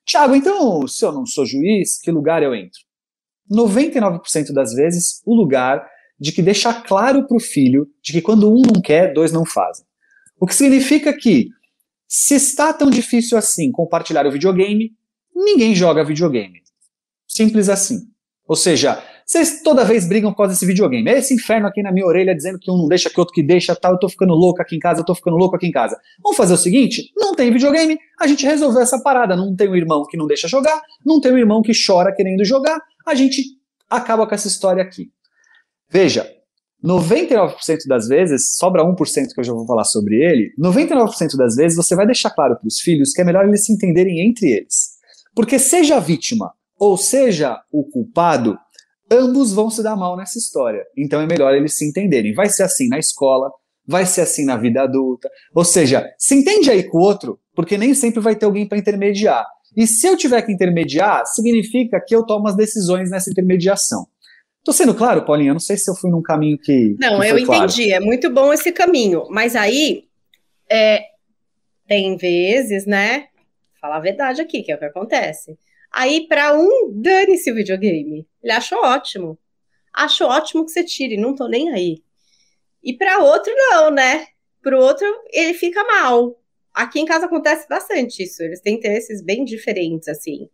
Tiago, 0.06 0.36
então, 0.36 0.88
se 0.88 1.06
eu 1.06 1.12
não 1.12 1.26
sou 1.26 1.46
juiz, 1.46 2.00
que 2.02 2.12
lugar 2.12 2.44
eu 2.44 2.54
entro? 2.54 2.80
99% 3.50 4.52
das 4.54 4.74
vezes, 4.74 5.22
o 5.26 5.36
lugar 5.36 5.86
de 6.20 6.32
que 6.32 6.42
deixar 6.42 6.84
claro 6.84 7.28
para 7.28 7.38
o 7.38 7.40
filho 7.40 7.88
de 8.02 8.12
que 8.14 8.22
quando 8.22 8.52
um 8.52 8.62
não 8.62 8.82
quer, 8.82 9.14
dois 9.14 9.32
não 9.32 9.46
fazem. 9.46 9.86
O 10.40 10.48
que 10.48 10.56
significa 10.56 11.14
que, 11.14 11.50
se 12.08 12.36
está 12.36 12.74
tão 12.74 12.90
difícil 12.90 13.38
assim 13.38 13.72
compartilhar 13.72 14.26
o 14.26 14.32
videogame, 14.32 14.92
ninguém 15.36 15.74
joga 15.76 16.04
videogame. 16.04 16.62
Simples 17.28 17.70
assim. 17.70 18.00
Ou 18.48 18.56
seja, 18.56 19.02
vocês 19.26 19.62
toda 19.62 19.86
vez 19.86 20.08
brigam 20.08 20.32
por 20.32 20.38
causa 20.38 20.54
desse 20.54 20.66
videogame. 20.66 21.10
É 21.10 21.18
esse 21.18 21.34
inferno 21.34 21.68
aqui 21.68 21.82
na 21.82 21.92
minha 21.92 22.06
orelha 22.06 22.36
dizendo 22.36 22.60
que 22.60 22.70
um 22.70 22.78
não 22.78 22.88
deixa, 22.88 23.10
que 23.10 23.20
outro 23.20 23.34
que 23.34 23.44
deixa, 23.44 23.76
tal. 23.76 23.94
Eu 23.94 24.00
tô 24.00 24.10
ficando 24.10 24.34
louco 24.34 24.62
aqui 24.62 24.76
em 24.76 24.80
casa, 24.80 25.02
eu 25.02 25.06
tô 25.06 25.16
ficando 25.16 25.38
louco 25.38 25.56
aqui 25.56 25.68
em 25.68 25.72
casa. 25.72 25.98
Vamos 26.22 26.38
fazer 26.38 26.54
o 26.54 26.58
seguinte: 26.58 27.12
não 27.16 27.34
tem 27.34 27.52
videogame, 27.52 27.98
a 28.20 28.28
gente 28.28 28.46
resolveu 28.46 28.82
essa 28.82 29.02
parada. 29.02 29.36
Não 29.36 29.56
tem 29.56 29.70
um 29.70 29.76
irmão 29.76 30.06
que 30.06 30.18
não 30.18 30.28
deixa 30.28 30.48
jogar, 30.48 30.82
não 31.06 31.20
tem 31.22 31.32
um 31.32 31.38
irmão 31.38 31.62
que 31.62 31.72
chora 31.74 32.14
querendo 32.14 32.44
jogar. 32.44 32.80
A 33.06 33.16
gente 33.16 33.44
acaba 33.90 34.28
com 34.28 34.36
essa 34.36 34.48
história 34.48 34.82
aqui. 34.82 35.10
Veja, 35.90 36.28
99% 36.84 37.56
das 37.88 38.08
vezes, 38.08 38.56
sobra 38.56 38.84
1% 38.84 38.96
que 39.34 39.40
eu 39.40 39.44
já 39.44 39.54
vou 39.54 39.66
falar 39.66 39.86
sobre 39.86 40.16
ele, 40.16 40.52
99% 40.60 41.38
das 41.38 41.56
vezes 41.56 41.78
você 41.78 41.96
vai 41.96 42.06
deixar 42.06 42.30
claro 42.32 42.58
para 42.58 42.68
os 42.68 42.80
filhos 42.80 43.14
que 43.14 43.22
é 43.22 43.24
melhor 43.24 43.48
eles 43.48 43.66
se 43.66 43.72
entenderem 43.72 44.28
entre 44.28 44.52
eles. 44.52 44.94
Porque 45.34 45.58
seja 45.58 45.96
a 45.96 46.00
vítima 46.00 46.52
ou 46.78 46.98
seja 46.98 47.62
o 47.72 47.86
culpado, 47.86 48.58
ambos 49.14 49.54
vão 49.54 49.70
se 49.70 49.82
dar 49.82 49.96
mal 49.96 50.18
nessa 50.18 50.38
história. 50.38 50.84
Então 50.98 51.22
é 51.22 51.26
melhor 51.26 51.54
eles 51.54 51.78
se 51.78 51.88
entenderem. 51.88 52.34
Vai 52.34 52.50
ser 52.50 52.64
assim 52.64 52.90
na 52.90 53.00
escola, 53.00 53.52
vai 53.88 54.06
ser 54.06 54.22
assim 54.22 54.46
na 54.46 54.58
vida 54.58 54.82
adulta. 54.82 55.30
Ou 55.54 55.64
seja, 55.64 56.06
se 56.18 56.36
entende 56.36 56.70
aí 56.70 56.84
com 56.84 56.98
o 56.98 57.02
outro, 57.02 57.40
porque 57.56 57.78
nem 57.78 57.94
sempre 57.94 58.20
vai 58.20 58.36
ter 58.36 58.46
alguém 58.46 58.68
para 58.68 58.78
intermediar. 58.78 59.46
E 59.76 59.88
se 59.88 60.08
eu 60.08 60.18
tiver 60.18 60.42
que 60.42 60.52
intermediar, 60.52 61.26
significa 61.26 62.04
que 62.06 62.16
eu 62.16 62.26
tomo 62.26 62.48
as 62.48 62.56
decisões 62.56 63.10
nessa 63.10 63.30
intermediação. 63.30 64.06
Tô 64.64 64.72
sendo 64.72 64.94
claro, 64.94 65.26
Paulinha? 65.26 65.52
Não 65.52 65.60
sei 65.60 65.76
se 65.78 65.90
eu 65.90 65.96
fui 65.96 66.10
num 66.10 66.22
caminho 66.22 66.58
que. 66.58 66.96
Não, 67.00 67.20
que 67.20 67.28
eu 67.28 67.38
entendi. 67.38 67.88
Claro. 67.88 68.04
É 68.04 68.06
muito 68.06 68.30
bom 68.30 68.54
esse 68.54 68.72
caminho. 68.72 69.26
Mas 69.30 69.56
aí, 69.56 70.06
é, 70.72 71.02
tem 71.88 72.16
vezes, 72.16 72.86
né? 72.86 73.26
Falar 73.82 73.98
a 73.98 74.02
verdade 74.02 74.42
aqui, 74.42 74.64
que 74.64 74.72
é 74.72 74.76
o 74.76 74.80
que 74.80 74.86
acontece. 74.86 75.58
Aí, 75.94 76.28
para 76.28 76.58
um, 76.58 76.92
dane-se 76.92 77.52
o 77.52 77.56
videogame. 77.56 78.28
Ele 78.42 78.52
acha 78.52 78.76
ótimo. 78.76 79.38
Acho 79.94 80.26
ótimo 80.26 80.66
que 80.66 80.72
você 80.72 80.84
tire, 80.84 81.18
não 81.18 81.36
tô 81.36 81.48
nem 81.48 81.70
aí. 81.72 82.02
E 82.84 82.98
para 82.98 83.20
outro, 83.20 83.54
não, 83.56 83.92
né? 83.92 84.26
Para 84.62 84.76
o 84.76 84.82
outro, 84.82 85.06
ele 85.32 85.54
fica 85.54 85.84
mal. 85.84 86.42
Aqui 86.74 87.00
em 87.00 87.06
casa 87.06 87.28
acontece 87.28 87.68
bastante 87.70 88.24
isso. 88.24 88.42
Eles 88.42 88.60
têm 88.60 88.76
interesses 88.76 89.22
bem 89.22 89.46
diferentes, 89.46 90.08
assim. 90.08 90.50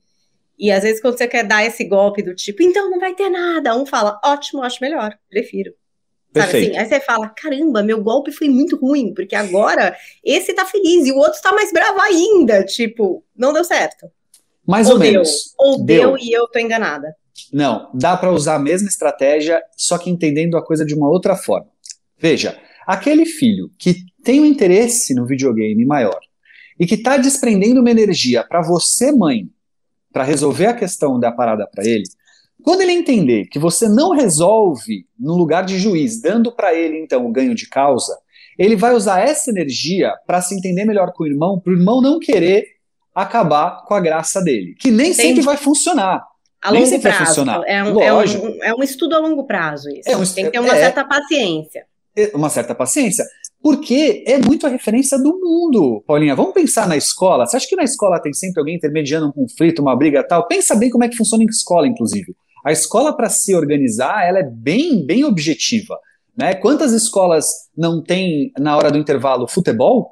E 0.57 0.69
às 0.71 0.83
vezes, 0.83 1.01
quando 1.01 1.17
você 1.17 1.27
quer 1.27 1.45
dar 1.45 1.65
esse 1.65 1.85
golpe 1.85 2.21
do 2.21 2.35
tipo, 2.35 2.61
então 2.61 2.89
não 2.89 2.99
vai 2.99 3.15
ter 3.15 3.29
nada, 3.29 3.77
um 3.77 3.85
fala, 3.85 4.19
ótimo, 4.25 4.61
acho 4.61 4.83
melhor, 4.83 5.17
prefiro. 5.29 5.73
Sabe 6.35 6.57
assim? 6.57 6.77
Aí 6.77 6.85
você 6.85 6.99
fala, 6.99 7.29
caramba, 7.29 7.81
meu 7.81 8.03
golpe 8.03 8.31
foi 8.31 8.49
muito 8.49 8.75
ruim, 8.75 9.13
porque 9.13 9.35
agora 9.35 9.97
esse 10.23 10.53
tá 10.53 10.65
feliz 10.65 11.07
e 11.07 11.11
o 11.13 11.17
outro 11.17 11.41
tá 11.41 11.53
mais 11.53 11.71
bravo 11.71 12.01
ainda. 12.01 12.63
Tipo, 12.65 13.23
não 13.35 13.53
deu 13.53 13.63
certo. 13.63 14.11
Mais 14.69 14.87
ou, 14.87 14.93
ou 14.93 14.99
deu, 14.99 15.11
menos. 15.11 15.29
Ou 15.57 15.83
deu. 15.83 16.11
deu 16.11 16.17
e 16.19 16.31
eu 16.31 16.47
tô 16.47 16.59
enganada. 16.59 17.15
Não, 17.51 17.89
dá 17.91 18.15
para 18.15 18.31
usar 18.31 18.55
a 18.55 18.59
mesma 18.59 18.87
estratégia, 18.87 19.59
só 19.75 19.97
que 19.97 20.11
entendendo 20.11 20.55
a 20.55 20.63
coisa 20.63 20.85
de 20.85 20.93
uma 20.93 21.09
outra 21.09 21.35
forma. 21.35 21.67
Veja, 22.19 22.55
aquele 22.85 23.25
filho 23.25 23.71
que 23.79 23.95
tem 24.23 24.39
um 24.39 24.45
interesse 24.45 25.15
no 25.15 25.25
videogame 25.25 25.83
maior 25.85 26.19
e 26.79 26.85
que 26.85 26.93
está 26.93 27.17
desprendendo 27.17 27.81
uma 27.81 27.89
energia 27.89 28.43
para 28.43 28.61
você, 28.61 29.11
mãe, 29.11 29.49
para 30.13 30.23
resolver 30.23 30.67
a 30.67 30.75
questão 30.75 31.19
da 31.19 31.31
parada 31.31 31.67
para 31.67 31.83
ele, 31.83 32.03
quando 32.61 32.81
ele 32.81 32.91
entender 32.91 33.45
que 33.45 33.57
você 33.57 33.89
não 33.89 34.11
resolve 34.11 35.07
no 35.17 35.35
lugar 35.35 35.65
de 35.65 35.79
juiz, 35.79 36.21
dando 36.21 36.51
para 36.51 36.75
ele 36.75 36.99
então 36.99 37.25
o 37.25 37.31
ganho 37.31 37.55
de 37.55 37.67
causa, 37.67 38.15
ele 38.55 38.75
vai 38.75 38.93
usar 38.93 39.21
essa 39.21 39.49
energia 39.49 40.13
para 40.27 40.41
se 40.41 40.53
entender 40.53 40.85
melhor 40.85 41.11
com 41.13 41.23
o 41.23 41.27
irmão, 41.27 41.59
para 41.59 41.73
o 41.73 41.75
irmão 41.75 42.01
não 42.01 42.19
querer 42.19 42.78
acabar 43.13 43.83
com 43.85 43.93
a 43.93 43.99
graça 43.99 44.41
dele. 44.41 44.75
Que 44.79 44.91
nem 44.91 45.11
Entendi. 45.11 45.27
sempre 45.27 45.41
vai 45.43 45.57
funcionar. 45.57 46.23
A 46.61 46.71
nem 46.71 46.83
longo 46.83 47.01
prazo. 47.01 47.41
É 47.65 47.83
um, 47.83 48.01
é, 48.01 48.13
um, 48.13 48.63
é 48.63 48.75
um, 48.75 48.83
estudo 48.83 49.15
a 49.15 49.19
longo 49.19 49.45
prazo 49.45 49.89
isso. 49.89 50.09
É 50.09 50.17
um, 50.17 50.25
Tem 50.25 50.45
que 50.45 50.51
ter 50.51 50.59
uma 50.59 50.75
é, 50.75 50.79
certa 50.81 51.05
paciência. 51.05 51.85
É 52.15 52.31
uma 52.33 52.49
certa 52.49 52.75
paciência. 52.75 53.25
Porque 53.61 54.23
é 54.25 54.37
muito 54.37 54.65
a 54.65 54.69
referência 54.69 55.17
do 55.17 55.37
mundo, 55.39 56.03
Paulinha. 56.05 56.35
Vamos 56.35 56.53
pensar 56.53 56.87
na 56.87 56.97
escola. 56.97 57.45
Você 57.45 57.57
acha 57.57 57.67
que 57.67 57.75
na 57.75 57.83
escola 57.83 58.21
tem 58.21 58.33
sempre 58.33 58.59
alguém 58.59 58.75
intermediando 58.75 59.27
um 59.27 59.31
conflito, 59.31 59.81
uma 59.81 59.95
briga 59.95 60.23
tal? 60.23 60.47
Pensa 60.47 60.75
bem 60.75 60.89
como 60.89 61.03
é 61.03 61.09
que 61.09 61.17
funciona 61.17 61.43
em 61.43 61.47
escola, 61.47 61.87
inclusive. 61.87 62.35
A 62.65 62.71
escola, 62.71 63.15
para 63.15 63.29
se 63.29 63.55
organizar, 63.55 64.27
ela 64.27 64.39
é 64.39 64.43
bem, 64.43 65.05
bem 65.05 65.23
objetiva. 65.23 65.97
Né? 66.35 66.53
Quantas 66.53 66.93
escolas 66.93 67.47
não 67.75 68.01
tem, 68.01 68.51
na 68.57 68.77
hora 68.77 68.91
do 68.91 68.97
intervalo, 68.97 69.47
futebol? 69.47 70.11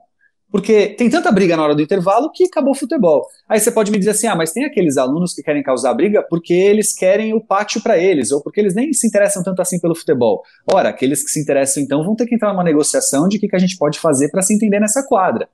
Porque 0.50 0.96
tem 0.98 1.10
tanta 1.10 1.30
briga 1.32 1.58
na 1.58 1.64
hora 1.64 1.76
do 1.76 1.82
intervalo 1.82 2.32
que 2.32 2.46
acabou 2.46 2.72
o 2.72 2.76
futebol. 2.76 3.28
Aí 3.50 3.60
você 3.60 3.70
pode 3.70 3.92
me 3.92 3.98
dizer 3.98 4.12
assim: 4.12 4.28
ah, 4.28 4.36
mas 4.36 4.54
tem 4.54 4.64
aqueles 4.64 4.98
alunos 4.98 5.34
que 5.34 5.44
querem 5.44 5.62
causar 5.62 5.94
briga 5.94 6.26
porque 6.30 6.54
eles 6.54 6.96
querem 6.96 7.34
o 7.34 7.42
pátio 7.42 7.82
para 7.82 7.98
eles, 7.98 8.32
ou 8.32 8.42
porque 8.42 8.60
eles 8.62 8.74
nem 8.74 8.94
se 8.94 9.06
interessam 9.06 9.44
tanto 9.44 9.62
assim 9.62 9.80
pelo 9.80 9.96
futebol. 9.96 10.42
Ora, 10.72 10.90
aqueles 10.90 11.22
que 11.22 11.30
se 11.30 11.42
interessam 11.42 11.84
então 11.84 12.04
vão 12.04 12.16
ter 12.16 12.26
que 12.26 12.36
entrar 12.36 12.54
numa 12.54 12.64
negociação 12.64 13.28
de 13.28 13.38
o 13.38 13.40
que, 13.40 13.48
que 13.50 13.56
a 13.56 13.60
gente 13.60 13.78
pode 13.78 14.00
fazer 14.00 14.30
para 14.30 14.42
se 14.42 14.54
entender 14.54 14.80
nessa 14.80 15.04
quadra. 15.04 15.50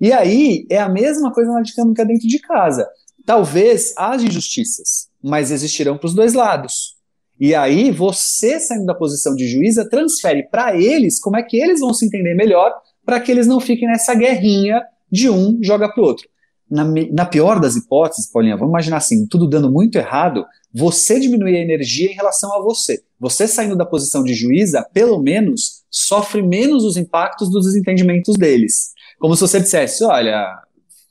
E 0.00 0.12
aí 0.12 0.66
é 0.68 0.80
a 0.80 0.88
mesma 0.88 1.32
coisa 1.32 1.52
na 1.52 1.62
dinâmica 1.62 2.04
dentro 2.04 2.26
de 2.26 2.40
casa. 2.40 2.88
Talvez 3.24 3.94
haja 3.96 4.26
injustiças, 4.26 5.08
mas 5.22 5.52
existirão 5.52 5.96
para 5.96 6.08
os 6.08 6.14
dois 6.14 6.34
lados. 6.34 6.96
E 7.38 7.54
aí 7.54 7.90
você, 7.90 8.58
saindo 8.58 8.86
da 8.86 8.94
posição 8.94 9.34
de 9.34 9.46
juíza, 9.46 9.88
transfere 9.88 10.48
para 10.50 10.76
eles 10.76 11.20
como 11.20 11.36
é 11.36 11.42
que 11.42 11.56
eles 11.56 11.80
vão 11.80 11.94
se 11.94 12.06
entender 12.06 12.34
melhor 12.34 12.72
para 13.04 13.20
que 13.20 13.30
eles 13.30 13.46
não 13.46 13.60
fiquem 13.60 13.88
nessa 13.88 14.14
guerrinha 14.14 14.82
de 15.10 15.28
um 15.28 15.58
joga 15.62 15.92
para 15.92 16.02
o 16.02 16.06
outro. 16.06 16.26
Na, 16.70 16.84
na, 16.84 17.26
pior 17.26 17.60
das 17.60 17.76
hipóteses, 17.76 18.30
Paulinha, 18.30 18.56
vamos 18.56 18.70
imaginar 18.70 18.96
assim, 18.96 19.26
tudo 19.26 19.46
dando 19.46 19.70
muito 19.70 19.98
errado, 19.98 20.46
você 20.72 21.20
diminuir 21.20 21.56
a 21.56 21.60
energia 21.60 22.10
em 22.10 22.14
relação 22.14 22.50
a 22.54 22.62
você. 22.62 23.02
Você 23.20 23.46
saindo 23.46 23.76
da 23.76 23.84
posição 23.84 24.24
de 24.24 24.32
juíza, 24.32 24.82
pelo 24.94 25.18
menos, 25.18 25.82
sofre 25.90 26.40
menos 26.40 26.82
os 26.84 26.96
impactos 26.96 27.50
dos 27.50 27.66
desentendimentos 27.66 28.36
deles. 28.38 28.92
Como 29.18 29.34
se 29.34 29.42
você 29.42 29.60
dissesse, 29.60 30.02
olha, 30.02 30.48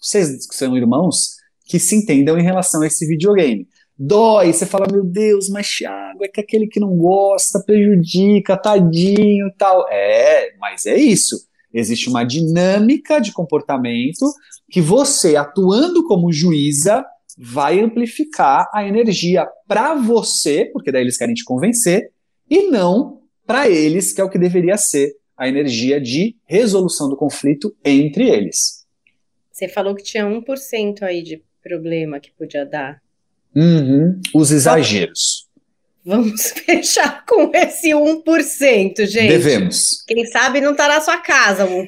vocês 0.02 0.48
são 0.50 0.76
irmãos 0.76 1.36
que 1.68 1.78
se 1.80 1.96
entendam 1.96 2.40
em 2.40 2.44
relação 2.44 2.82
a 2.82 2.88
esse 2.88 3.06
videogame. 3.06 3.68
Dói, 3.96 4.52
você 4.52 4.66
fala, 4.66 4.88
meu 4.92 5.04
Deus, 5.04 5.48
mas 5.48 5.70
Thiago, 5.70 6.26
é 6.26 6.28
que 6.28 6.42
aquele 6.42 6.66
que 6.66 6.80
não 6.80 6.98
gosta 6.98 7.60
prejudica, 7.60 8.58
tadinho 8.58 9.48
e 9.48 9.54
tal. 9.60 9.88
É, 9.92 10.56
mas 10.60 10.88
é 10.88 10.98
isso 10.98 11.51
Existe 11.74 12.10
uma 12.10 12.24
dinâmica 12.24 13.20
de 13.20 13.32
comportamento 13.32 14.26
que 14.70 14.82
você, 14.82 15.36
atuando 15.36 16.06
como 16.06 16.32
juíza, 16.32 17.06
vai 17.38 17.80
amplificar 17.80 18.70
a 18.74 18.86
energia 18.86 19.48
para 19.68 19.96
você, 19.96 20.70
porque 20.74 20.92
daí 20.92 21.02
eles 21.02 21.18
querem 21.18 21.34
te 21.34 21.44
convencer, 21.44 22.12
e 22.50 22.68
não 22.70 23.22
para 23.46 23.70
eles, 23.70 24.14
que 24.14 24.22
é 24.22 24.24
o 24.24 24.30
que 24.30 24.38
deveria 24.38 24.78
ser 24.78 25.14
a 25.38 25.48
energia 25.48 26.00
de 26.00 26.36
resolução 26.46 27.10
do 27.10 27.18
conflito 27.18 27.76
entre 27.84 28.30
eles. 28.30 28.86
Você 29.52 29.68
falou 29.68 29.96
que 29.96 30.04
tinha 30.04 30.26
1% 30.26 31.02
aí 31.02 31.24
de 31.24 31.44
problema 31.62 32.20
que 32.20 32.32
podia 32.32 32.66
dar. 32.66 33.02
Uhum, 33.56 34.20
os 34.34 34.52
exageros. 34.52 35.50
Vamos 36.06 36.52
fechar 36.66 37.26
com 37.26 37.52
esse 37.54 37.90
1%, 37.90 39.06
gente. 39.06 39.28
Devemos. 39.28 40.04
Quem 40.08 40.26
sabe 40.26 40.62
não 40.62 40.72
está 40.72 40.88
na 40.88 41.00
sua 41.02 41.18
casa 41.18 41.66
o 41.66 41.88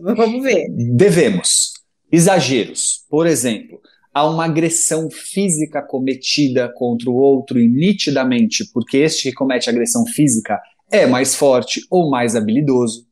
Vamos 0.16 0.42
ver. 0.42 0.66
Devemos. 0.70 1.72
Exageros. 2.10 3.04
Por 3.08 3.26
exemplo, 3.26 3.80
há 4.12 4.28
uma 4.28 4.46
agressão 4.46 5.08
física 5.10 5.82
cometida 5.82 6.72
contra 6.74 7.10
o 7.10 7.14
outro 7.14 7.60
e 7.60 7.68
nitidamente 7.68 8.64
porque 8.72 8.98
este 8.98 9.30
que 9.30 9.34
comete 9.34 9.70
agressão 9.70 10.04
física 10.06 10.60
é 10.90 11.06
mais 11.06 11.34
forte 11.34 11.80
ou 11.90 12.10
mais 12.10 12.34
habilidoso. 12.34 13.06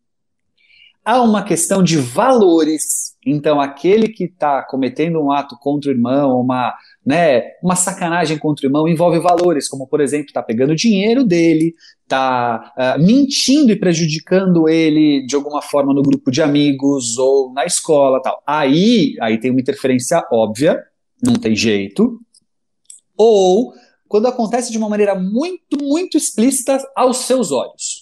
Há 1.08 1.22
uma 1.22 1.42
questão 1.42 1.82
de 1.82 1.96
valores. 1.96 3.16
Então, 3.24 3.58
aquele 3.62 4.08
que 4.08 4.24
está 4.24 4.62
cometendo 4.62 5.18
um 5.18 5.32
ato 5.32 5.56
contra 5.58 5.90
o 5.90 5.94
irmão, 5.94 6.38
uma, 6.38 6.74
né, 7.04 7.44
uma 7.62 7.74
sacanagem 7.74 8.36
contra 8.36 8.66
o 8.66 8.68
irmão, 8.68 8.86
envolve 8.86 9.18
valores, 9.18 9.70
como, 9.70 9.86
por 9.86 10.02
exemplo, 10.02 10.26
está 10.26 10.42
pegando 10.42 10.76
dinheiro 10.76 11.24
dele, 11.24 11.74
está 12.02 12.74
uh, 12.76 13.02
mentindo 13.02 13.72
e 13.72 13.76
prejudicando 13.76 14.68
ele 14.68 15.24
de 15.26 15.34
alguma 15.34 15.62
forma 15.62 15.94
no 15.94 16.02
grupo 16.02 16.30
de 16.30 16.42
amigos 16.42 17.16
ou 17.16 17.54
na 17.54 17.64
escola 17.64 18.20
tal. 18.20 18.42
Aí, 18.46 19.14
aí 19.22 19.40
tem 19.40 19.50
uma 19.50 19.62
interferência 19.62 20.22
óbvia, 20.30 20.78
não 21.24 21.36
tem 21.36 21.56
jeito. 21.56 22.20
Ou 23.16 23.72
quando 24.06 24.28
acontece 24.28 24.70
de 24.70 24.76
uma 24.76 24.90
maneira 24.90 25.14
muito, 25.14 25.82
muito 25.82 26.18
explícita 26.18 26.78
aos 26.94 27.16
seus 27.24 27.50
olhos. 27.50 27.97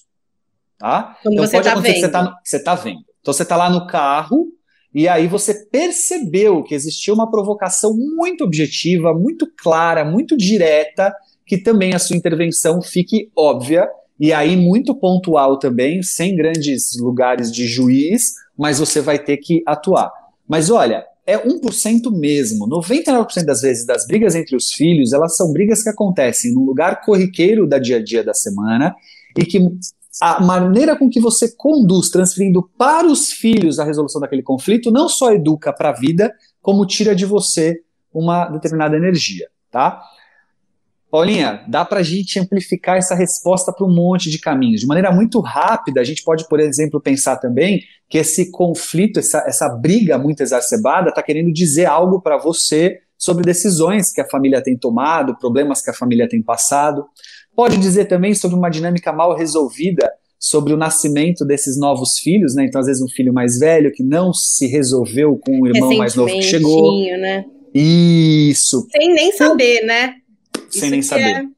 Tá? 0.78 1.16
Quando 1.22 1.34
então 1.34 1.46
você 1.46 1.56
pode 1.56 1.64
tá 1.64 1.72
acontecer 1.72 1.94
que 1.94 2.00
você 2.00 2.56
vendo. 2.56 2.64
tá, 2.64 2.74
vendo. 2.74 3.00
Então 3.20 3.32
você 3.32 3.44
tá 3.44 3.56
lá 3.56 3.70
no 3.70 3.86
carro 3.86 4.48
e 4.94 5.08
aí 5.08 5.26
você 5.26 5.54
percebeu 5.66 6.62
que 6.62 6.74
existia 6.74 7.12
uma 7.12 7.30
provocação 7.30 7.94
muito 7.94 8.44
objetiva, 8.44 9.12
muito 9.12 9.46
clara, 9.56 10.04
muito 10.04 10.36
direta, 10.36 11.14
que 11.44 11.58
também 11.58 11.94
a 11.94 11.98
sua 11.98 12.16
intervenção 12.16 12.80
fique 12.82 13.30
óbvia 13.36 13.88
e 14.18 14.32
aí 14.32 14.56
muito 14.56 14.94
pontual 14.94 15.58
também, 15.58 16.02
sem 16.02 16.34
grandes 16.34 16.98
lugares 16.98 17.52
de 17.52 17.66
juiz, 17.66 18.32
mas 18.56 18.78
você 18.78 19.00
vai 19.00 19.18
ter 19.18 19.36
que 19.36 19.62
atuar. 19.66 20.10
Mas 20.48 20.70
olha, 20.70 21.04
é 21.26 21.36
1% 21.36 22.10
mesmo. 22.10 22.66
99% 22.68 23.44
das 23.44 23.60
vezes 23.60 23.84
das 23.84 24.06
brigas 24.06 24.34
entre 24.34 24.56
os 24.56 24.72
filhos, 24.72 25.12
elas 25.12 25.36
são 25.36 25.52
brigas 25.52 25.82
que 25.82 25.88
acontecem 25.88 26.54
num 26.54 26.64
lugar 26.64 27.02
corriqueiro 27.02 27.66
da 27.66 27.78
dia 27.78 27.96
a 27.96 28.02
dia 28.02 28.24
da 28.24 28.32
semana 28.32 28.94
e 29.36 29.44
que 29.44 29.58
a 30.20 30.40
maneira 30.40 30.96
com 30.96 31.10
que 31.10 31.20
você 31.20 31.54
conduz, 31.56 32.08
transferindo 32.08 32.62
para 32.76 33.06
os 33.06 33.32
filhos 33.32 33.78
a 33.78 33.84
resolução 33.84 34.20
daquele 34.20 34.42
conflito, 34.42 34.90
não 34.90 35.08
só 35.08 35.32
educa 35.32 35.72
para 35.72 35.90
a 35.90 35.92
vida, 35.92 36.32
como 36.62 36.86
tira 36.86 37.14
de 37.14 37.26
você 37.26 37.80
uma 38.12 38.46
determinada 38.46 38.96
energia, 38.96 39.48
tá? 39.70 40.02
Paulinha, 41.10 41.64
dá 41.68 41.84
para 41.84 42.00
a 42.00 42.02
gente 42.02 42.38
amplificar 42.38 42.96
essa 42.96 43.14
resposta 43.14 43.72
para 43.72 43.86
um 43.86 43.94
monte 43.94 44.28
de 44.28 44.38
caminhos. 44.38 44.80
De 44.80 44.86
maneira 44.86 45.12
muito 45.12 45.40
rápida, 45.40 46.00
a 46.00 46.04
gente 46.04 46.22
pode, 46.24 46.48
por 46.48 46.58
exemplo, 46.58 47.00
pensar 47.00 47.36
também 47.36 47.82
que 48.08 48.18
esse 48.18 48.50
conflito, 48.50 49.20
essa, 49.20 49.38
essa 49.46 49.68
briga 49.68 50.18
muito 50.18 50.42
exacerbada, 50.42 51.10
está 51.10 51.22
querendo 51.22 51.52
dizer 51.52 51.86
algo 51.86 52.20
para 52.20 52.36
você 52.36 53.00
sobre 53.16 53.44
decisões 53.44 54.12
que 54.12 54.20
a 54.20 54.28
família 54.28 54.62
tem 54.62 54.76
tomado, 54.76 55.36
problemas 55.38 55.80
que 55.80 55.90
a 55.90 55.94
família 55.94 56.28
tem 56.28 56.42
passado. 56.42 57.06
Pode 57.56 57.78
dizer 57.78 58.04
também 58.04 58.34
sobre 58.34 58.56
uma 58.56 58.68
dinâmica 58.68 59.12
mal 59.12 59.34
resolvida 59.34 60.12
sobre 60.38 60.74
o 60.74 60.76
nascimento 60.76 61.44
desses 61.44 61.78
novos 61.78 62.18
filhos, 62.18 62.54
né? 62.54 62.66
Então, 62.66 62.80
às 62.80 62.86
vezes, 62.86 63.02
um 63.02 63.08
filho 63.08 63.32
mais 63.32 63.58
velho 63.58 63.90
que 63.90 64.02
não 64.02 64.32
se 64.32 64.66
resolveu 64.66 65.38
com 65.38 65.60
o 65.60 65.66
irmão 65.66 65.96
mais 65.96 66.14
novo 66.14 66.30
que 66.30 66.42
chegou. 66.42 67.00
Né? 67.18 67.44
Isso, 67.74 68.86
Sem 68.92 69.14
nem 69.14 69.32
saber, 69.32 69.84
né? 69.84 70.14
sem 70.70 70.82
Isso 70.82 70.90
nem 70.90 71.02
saber. 71.02 71.48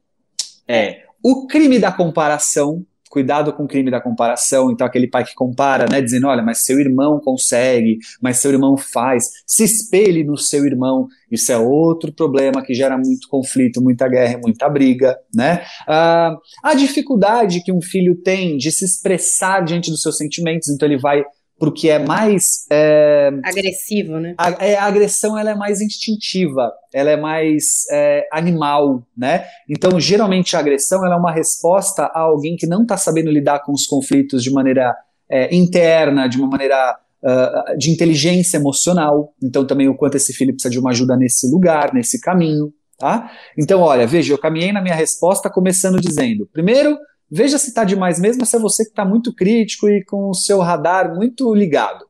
É. 0.67 1.01
O 1.21 1.47
crime 1.47 1.77
da 1.77 1.91
comparação, 1.91 2.85
cuidado 3.09 3.51
com 3.51 3.63
o 3.63 3.67
crime 3.67 3.91
da 3.91 3.99
comparação. 3.99 4.71
Então, 4.71 4.85
aquele 4.85 5.07
pai 5.07 5.25
que 5.25 5.33
compara, 5.33 5.87
né, 5.89 6.01
dizendo: 6.01 6.27
olha, 6.27 6.43
mas 6.43 6.63
seu 6.63 6.79
irmão 6.79 7.19
consegue, 7.19 7.97
mas 8.21 8.37
seu 8.37 8.51
irmão 8.51 8.77
faz, 8.77 9.25
se 9.45 9.63
espelhe 9.63 10.23
no 10.23 10.37
seu 10.37 10.65
irmão. 10.65 11.07
Isso 11.29 11.51
é 11.51 11.57
outro 11.57 12.13
problema 12.13 12.61
que 12.61 12.73
gera 12.73 12.97
muito 12.97 13.27
conflito, 13.27 13.81
muita 13.81 14.07
guerra, 14.07 14.39
muita 14.41 14.69
briga, 14.69 15.17
né? 15.35 15.63
Ah, 15.87 16.35
a 16.63 16.73
dificuldade 16.73 17.61
que 17.63 17.71
um 17.71 17.81
filho 17.81 18.15
tem 18.15 18.57
de 18.57 18.71
se 18.71 18.85
expressar 18.85 19.63
diante 19.63 19.89
dos 19.91 20.01
seus 20.01 20.17
sentimentos, 20.17 20.69
então 20.69 20.87
ele 20.87 20.97
vai 20.97 21.23
para 21.59 21.69
o 21.69 21.73
que 21.73 21.89
é 21.89 21.99
mais 21.99 22.65
é, 22.71 23.29
Agressivo, 23.43 24.17
né? 24.19 24.33
a, 24.37 24.65
é, 24.65 24.75
a 24.77 24.85
agressão 24.85 25.37
ela 25.37 25.51
é 25.51 25.55
mais 25.55 25.81
instintiva, 25.81 26.71
ela 26.93 27.11
é 27.11 27.17
mais 27.17 27.85
é, 27.91 28.27
animal, 28.31 29.03
né? 29.15 29.45
Então, 29.69 29.99
geralmente 29.99 30.55
a 30.55 30.59
agressão 30.59 31.05
ela 31.05 31.15
é 31.15 31.17
uma 31.17 31.31
resposta 31.31 32.03
a 32.05 32.21
alguém 32.21 32.55
que 32.55 32.65
não 32.65 32.83
está 32.83 32.95
sabendo 32.95 33.29
lidar 33.29 33.59
com 33.59 33.73
os 33.73 33.85
conflitos 33.85 34.41
de 34.41 34.51
maneira 34.51 34.95
é, 35.29 35.53
interna, 35.53 36.27
de 36.27 36.37
uma 36.37 36.47
maneira 36.47 36.97
uh, 37.23 37.77
de 37.77 37.91
inteligência 37.91 38.57
emocional. 38.57 39.33
Então, 39.43 39.65
também 39.67 39.89
o 39.89 39.95
quanto 39.95 40.15
esse 40.15 40.33
filho 40.33 40.53
precisa 40.53 40.71
de 40.71 40.79
uma 40.79 40.91
ajuda 40.91 41.17
nesse 41.17 41.49
lugar, 41.51 41.93
nesse 41.93 42.21
caminho, 42.21 42.73
tá? 42.97 43.29
Então, 43.57 43.81
olha, 43.81 44.07
veja, 44.07 44.33
eu 44.33 44.37
caminhei 44.37 44.71
na 44.71 44.81
minha 44.81 44.95
resposta 44.95 45.49
começando 45.49 45.99
dizendo, 45.99 46.47
primeiro 46.51 46.97
Veja 47.31 47.57
se 47.57 47.69
está 47.69 47.83
demais 47.83 48.19
mesmo, 48.19 48.45
se 48.45 48.55
é 48.55 48.59
você 48.59 48.83
que 48.83 48.89
está 48.89 49.05
muito 49.05 49.33
crítico 49.33 49.87
e 49.89 50.03
com 50.03 50.29
o 50.29 50.33
seu 50.33 50.59
radar 50.59 51.13
muito 51.13 51.53
ligado. 51.53 52.05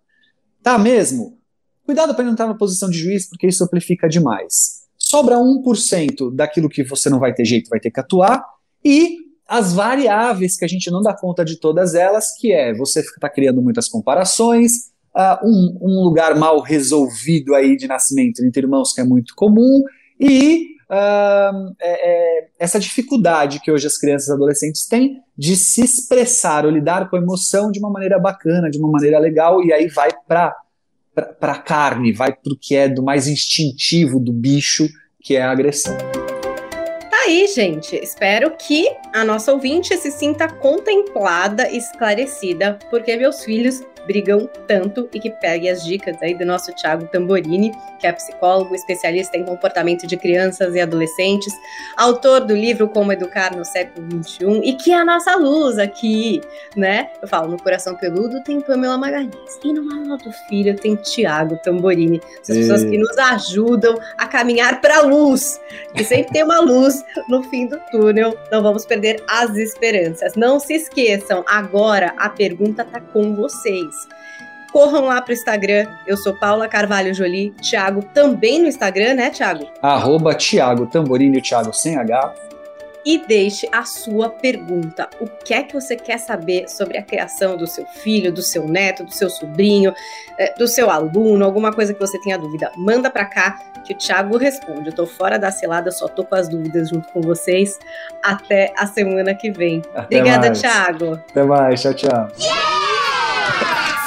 Tá 0.63 0.77
mesmo? 0.77 1.37
Cuidado 1.85 2.13
para 2.13 2.23
não 2.23 2.33
estar 2.33 2.47
na 2.47 2.53
posição 2.53 2.89
de 2.89 2.97
juiz, 2.97 3.27
porque 3.27 3.47
isso 3.47 3.63
amplifica 3.63 4.07
demais. 4.07 4.83
Sobra 4.97 5.37
1% 5.37 6.33
daquilo 6.33 6.69
que 6.69 6.83
você 6.83 7.09
não 7.09 7.19
vai 7.19 7.33
ter 7.33 7.43
jeito, 7.43 7.69
vai 7.69 7.79
ter 7.79 7.91
que 7.91 7.99
atuar, 7.99 8.43
e 8.85 9.17
as 9.47 9.73
variáveis 9.73 10.55
que 10.55 10.63
a 10.63 10.67
gente 10.67 10.91
não 10.91 11.01
dá 11.01 11.13
conta 11.13 11.43
de 11.43 11.59
todas 11.59 11.95
elas, 11.95 12.37
que 12.37 12.53
é 12.53 12.73
você 12.73 12.99
está 12.99 13.27
criando 13.27 13.61
muitas 13.61 13.89
comparações, 13.89 14.91
uh, 15.15 15.43
um, 15.43 15.77
um 15.81 16.03
lugar 16.03 16.37
mal 16.37 16.61
resolvido 16.61 17.55
aí 17.55 17.75
de 17.75 17.87
nascimento 17.87 18.45
entre 18.45 18.61
irmãos, 18.61 18.93
que 18.93 19.01
é 19.01 19.03
muito 19.03 19.33
comum, 19.35 19.83
e 20.19 20.67
Uh, 20.91 21.75
é, 21.79 22.39
é, 22.39 22.47
essa 22.57 22.79
dificuldade 22.79 23.59
que 23.59 23.71
hoje 23.71 23.85
as 23.85 23.95
crianças 23.95 24.29
e 24.29 24.31
adolescentes 24.31 24.87
têm 24.87 25.21
de 25.37 25.55
se 25.55 25.83
expressar 25.83 26.65
ou 26.65 26.71
lidar 26.71 27.09
com 27.09 27.15
a 27.15 27.19
emoção 27.19 27.71
de 27.71 27.77
uma 27.77 27.91
maneira 27.91 28.17
bacana, 28.17 28.71
de 28.71 28.79
uma 28.79 28.89
maneira 28.89 29.19
legal, 29.19 29.63
e 29.63 29.71
aí 29.71 29.87
vai 29.87 30.09
para 30.27 30.55
a 31.15 31.57
carne, 31.59 32.11
vai 32.11 32.33
para 32.33 32.51
o 32.51 32.57
que 32.59 32.75
é 32.75 32.89
do 32.89 33.03
mais 33.03 33.27
instintivo 33.27 34.19
do 34.19 34.33
bicho, 34.33 34.87
que 35.21 35.35
é 35.35 35.43
a 35.43 35.51
agressão. 35.51 35.95
Tá 35.95 37.17
aí, 37.27 37.47
gente. 37.47 37.95
Espero 37.95 38.57
que 38.57 38.87
a 39.13 39.23
nossa 39.23 39.53
ouvinte 39.53 39.95
se 39.95 40.09
sinta 40.09 40.47
contemplada 40.47 41.69
esclarecida, 41.69 42.79
porque 42.89 43.15
meus 43.15 43.43
filhos 43.43 43.83
brigam 44.09 44.49
tanto 44.67 45.07
e 45.13 45.19
que 45.19 45.29
pegue 45.29 45.69
as 45.69 45.83
dicas 45.85 46.17
aí 46.23 46.33
do 46.33 46.43
nosso 46.43 46.73
Thiago 46.73 47.05
Tamborini, 47.09 47.71
que 47.99 48.07
é 48.07 48.11
psicólogo, 48.11 48.73
especialista 48.73 49.37
em 49.37 49.45
comportamento 49.45 50.07
de 50.07 50.17
crianças 50.17 50.73
e 50.73 50.79
adolescentes, 50.81 51.53
autor 51.95 52.41
do 52.41 52.55
livro 52.55 52.89
Como 52.89 53.13
Educar 53.13 53.55
no 53.55 53.63
Século 53.63 54.07
XXI 54.23 54.61
e 54.63 54.73
que 54.73 54.91
é 54.91 54.95
a 54.95 55.05
nossa 55.05 55.35
luz 55.35 55.77
aqui, 55.77 56.41
né? 56.75 57.11
Eu 57.21 57.27
falo, 57.27 57.51
no 57.51 57.61
Coração 57.61 57.95
Peludo 57.95 58.41
tem 58.43 58.59
Pamela 58.61 58.97
Magalhães 58.97 59.29
e 59.63 59.71
no 59.71 59.83
Manual 59.83 60.17
do 60.17 60.31
Filho 60.47 60.75
tem 60.75 60.95
Thiago 60.95 61.57
Tamborini. 61.63 62.19
Essas 62.41 62.57
E- 62.57 62.59
pessoas 62.61 62.83
que 62.85 62.97
nos 62.97 63.15
ajudam 63.15 63.95
a 64.17 64.25
caminhar 64.25 64.81
para 64.81 64.97
a 64.97 65.01
luz, 65.01 65.61
que 65.95 66.03
sempre 66.03 66.33
tem 66.33 66.43
uma 66.43 66.59
luz 66.61 67.03
no 67.29 67.43
fim 67.43 67.67
do 67.67 67.79
túnel. 67.91 68.35
Não 68.51 68.63
vamos 68.63 68.87
perder 68.87 69.23
as 69.29 69.55
esperanças. 69.55 70.33
Não 70.35 70.59
se 70.59 70.73
esqueçam, 70.73 71.43
agora 71.47 72.15
a 72.17 72.27
pergunta 72.29 72.83
tá 72.83 72.99
com 72.99 73.35
vocês. 73.35 73.98
Corram 74.71 75.05
lá 75.05 75.21
pro 75.21 75.33
Instagram. 75.33 75.87
Eu 76.05 76.15
sou 76.17 76.33
Paula 76.35 76.67
Carvalho 76.67 77.13
Jolie. 77.13 77.51
Thiago 77.61 78.03
também 78.13 78.59
no 78.61 78.67
Instagram, 78.67 79.15
né, 79.15 79.29
Thiago? 79.29 79.67
Arroba 79.81 80.35
Thiago 80.35 80.85
Tamborini, 80.85 81.41
Thiago 81.41 81.73
sem 81.73 81.97
H. 81.97 82.33
E 83.05 83.17
deixe 83.25 83.67
a 83.71 83.85
sua 83.85 84.29
pergunta. 84.29 85.09
O 85.19 85.25
que 85.25 85.53
é 85.53 85.63
que 85.63 85.73
você 85.73 85.95
quer 85.95 86.19
saber 86.19 86.69
sobre 86.69 86.97
a 86.97 87.01
criação 87.01 87.55
do 87.55 87.65
seu 87.65 87.85
filho, 87.85 88.31
do 88.31 88.41
seu 88.41 88.67
neto, 88.67 89.05
do 89.05 89.11
seu 89.11 89.29
sobrinho, 89.29 89.93
eh, 90.37 90.53
do 90.57 90.67
seu 90.67 90.89
aluno, 90.89 91.45
alguma 91.45 91.71
coisa 91.71 91.93
que 91.93 91.99
você 91.99 92.19
tenha 92.19 92.37
dúvida? 92.37 92.71
Manda 92.75 93.09
pra 93.09 93.25
cá 93.25 93.57
que 93.85 93.93
o 93.93 93.97
Thiago 93.97 94.37
responde. 94.37 94.89
Eu 94.89 94.93
tô 94.93 95.07
fora 95.07 95.39
da 95.39 95.49
cilada, 95.49 95.89
só 95.91 96.07
tô 96.07 96.23
com 96.23 96.35
as 96.35 96.49
dúvidas 96.49 96.89
junto 96.89 97.07
com 97.07 97.21
vocês. 97.21 97.79
Até 98.21 98.73
a 98.77 98.85
semana 98.85 99.33
que 99.33 99.49
vem. 99.49 99.81
Até 99.95 100.17
Obrigada, 100.17 100.47
mais. 100.47 100.61
Thiago. 100.61 101.13
Até 101.13 101.43
mais, 101.43 101.81
tchau, 101.81 101.93
tchau. 101.93 102.78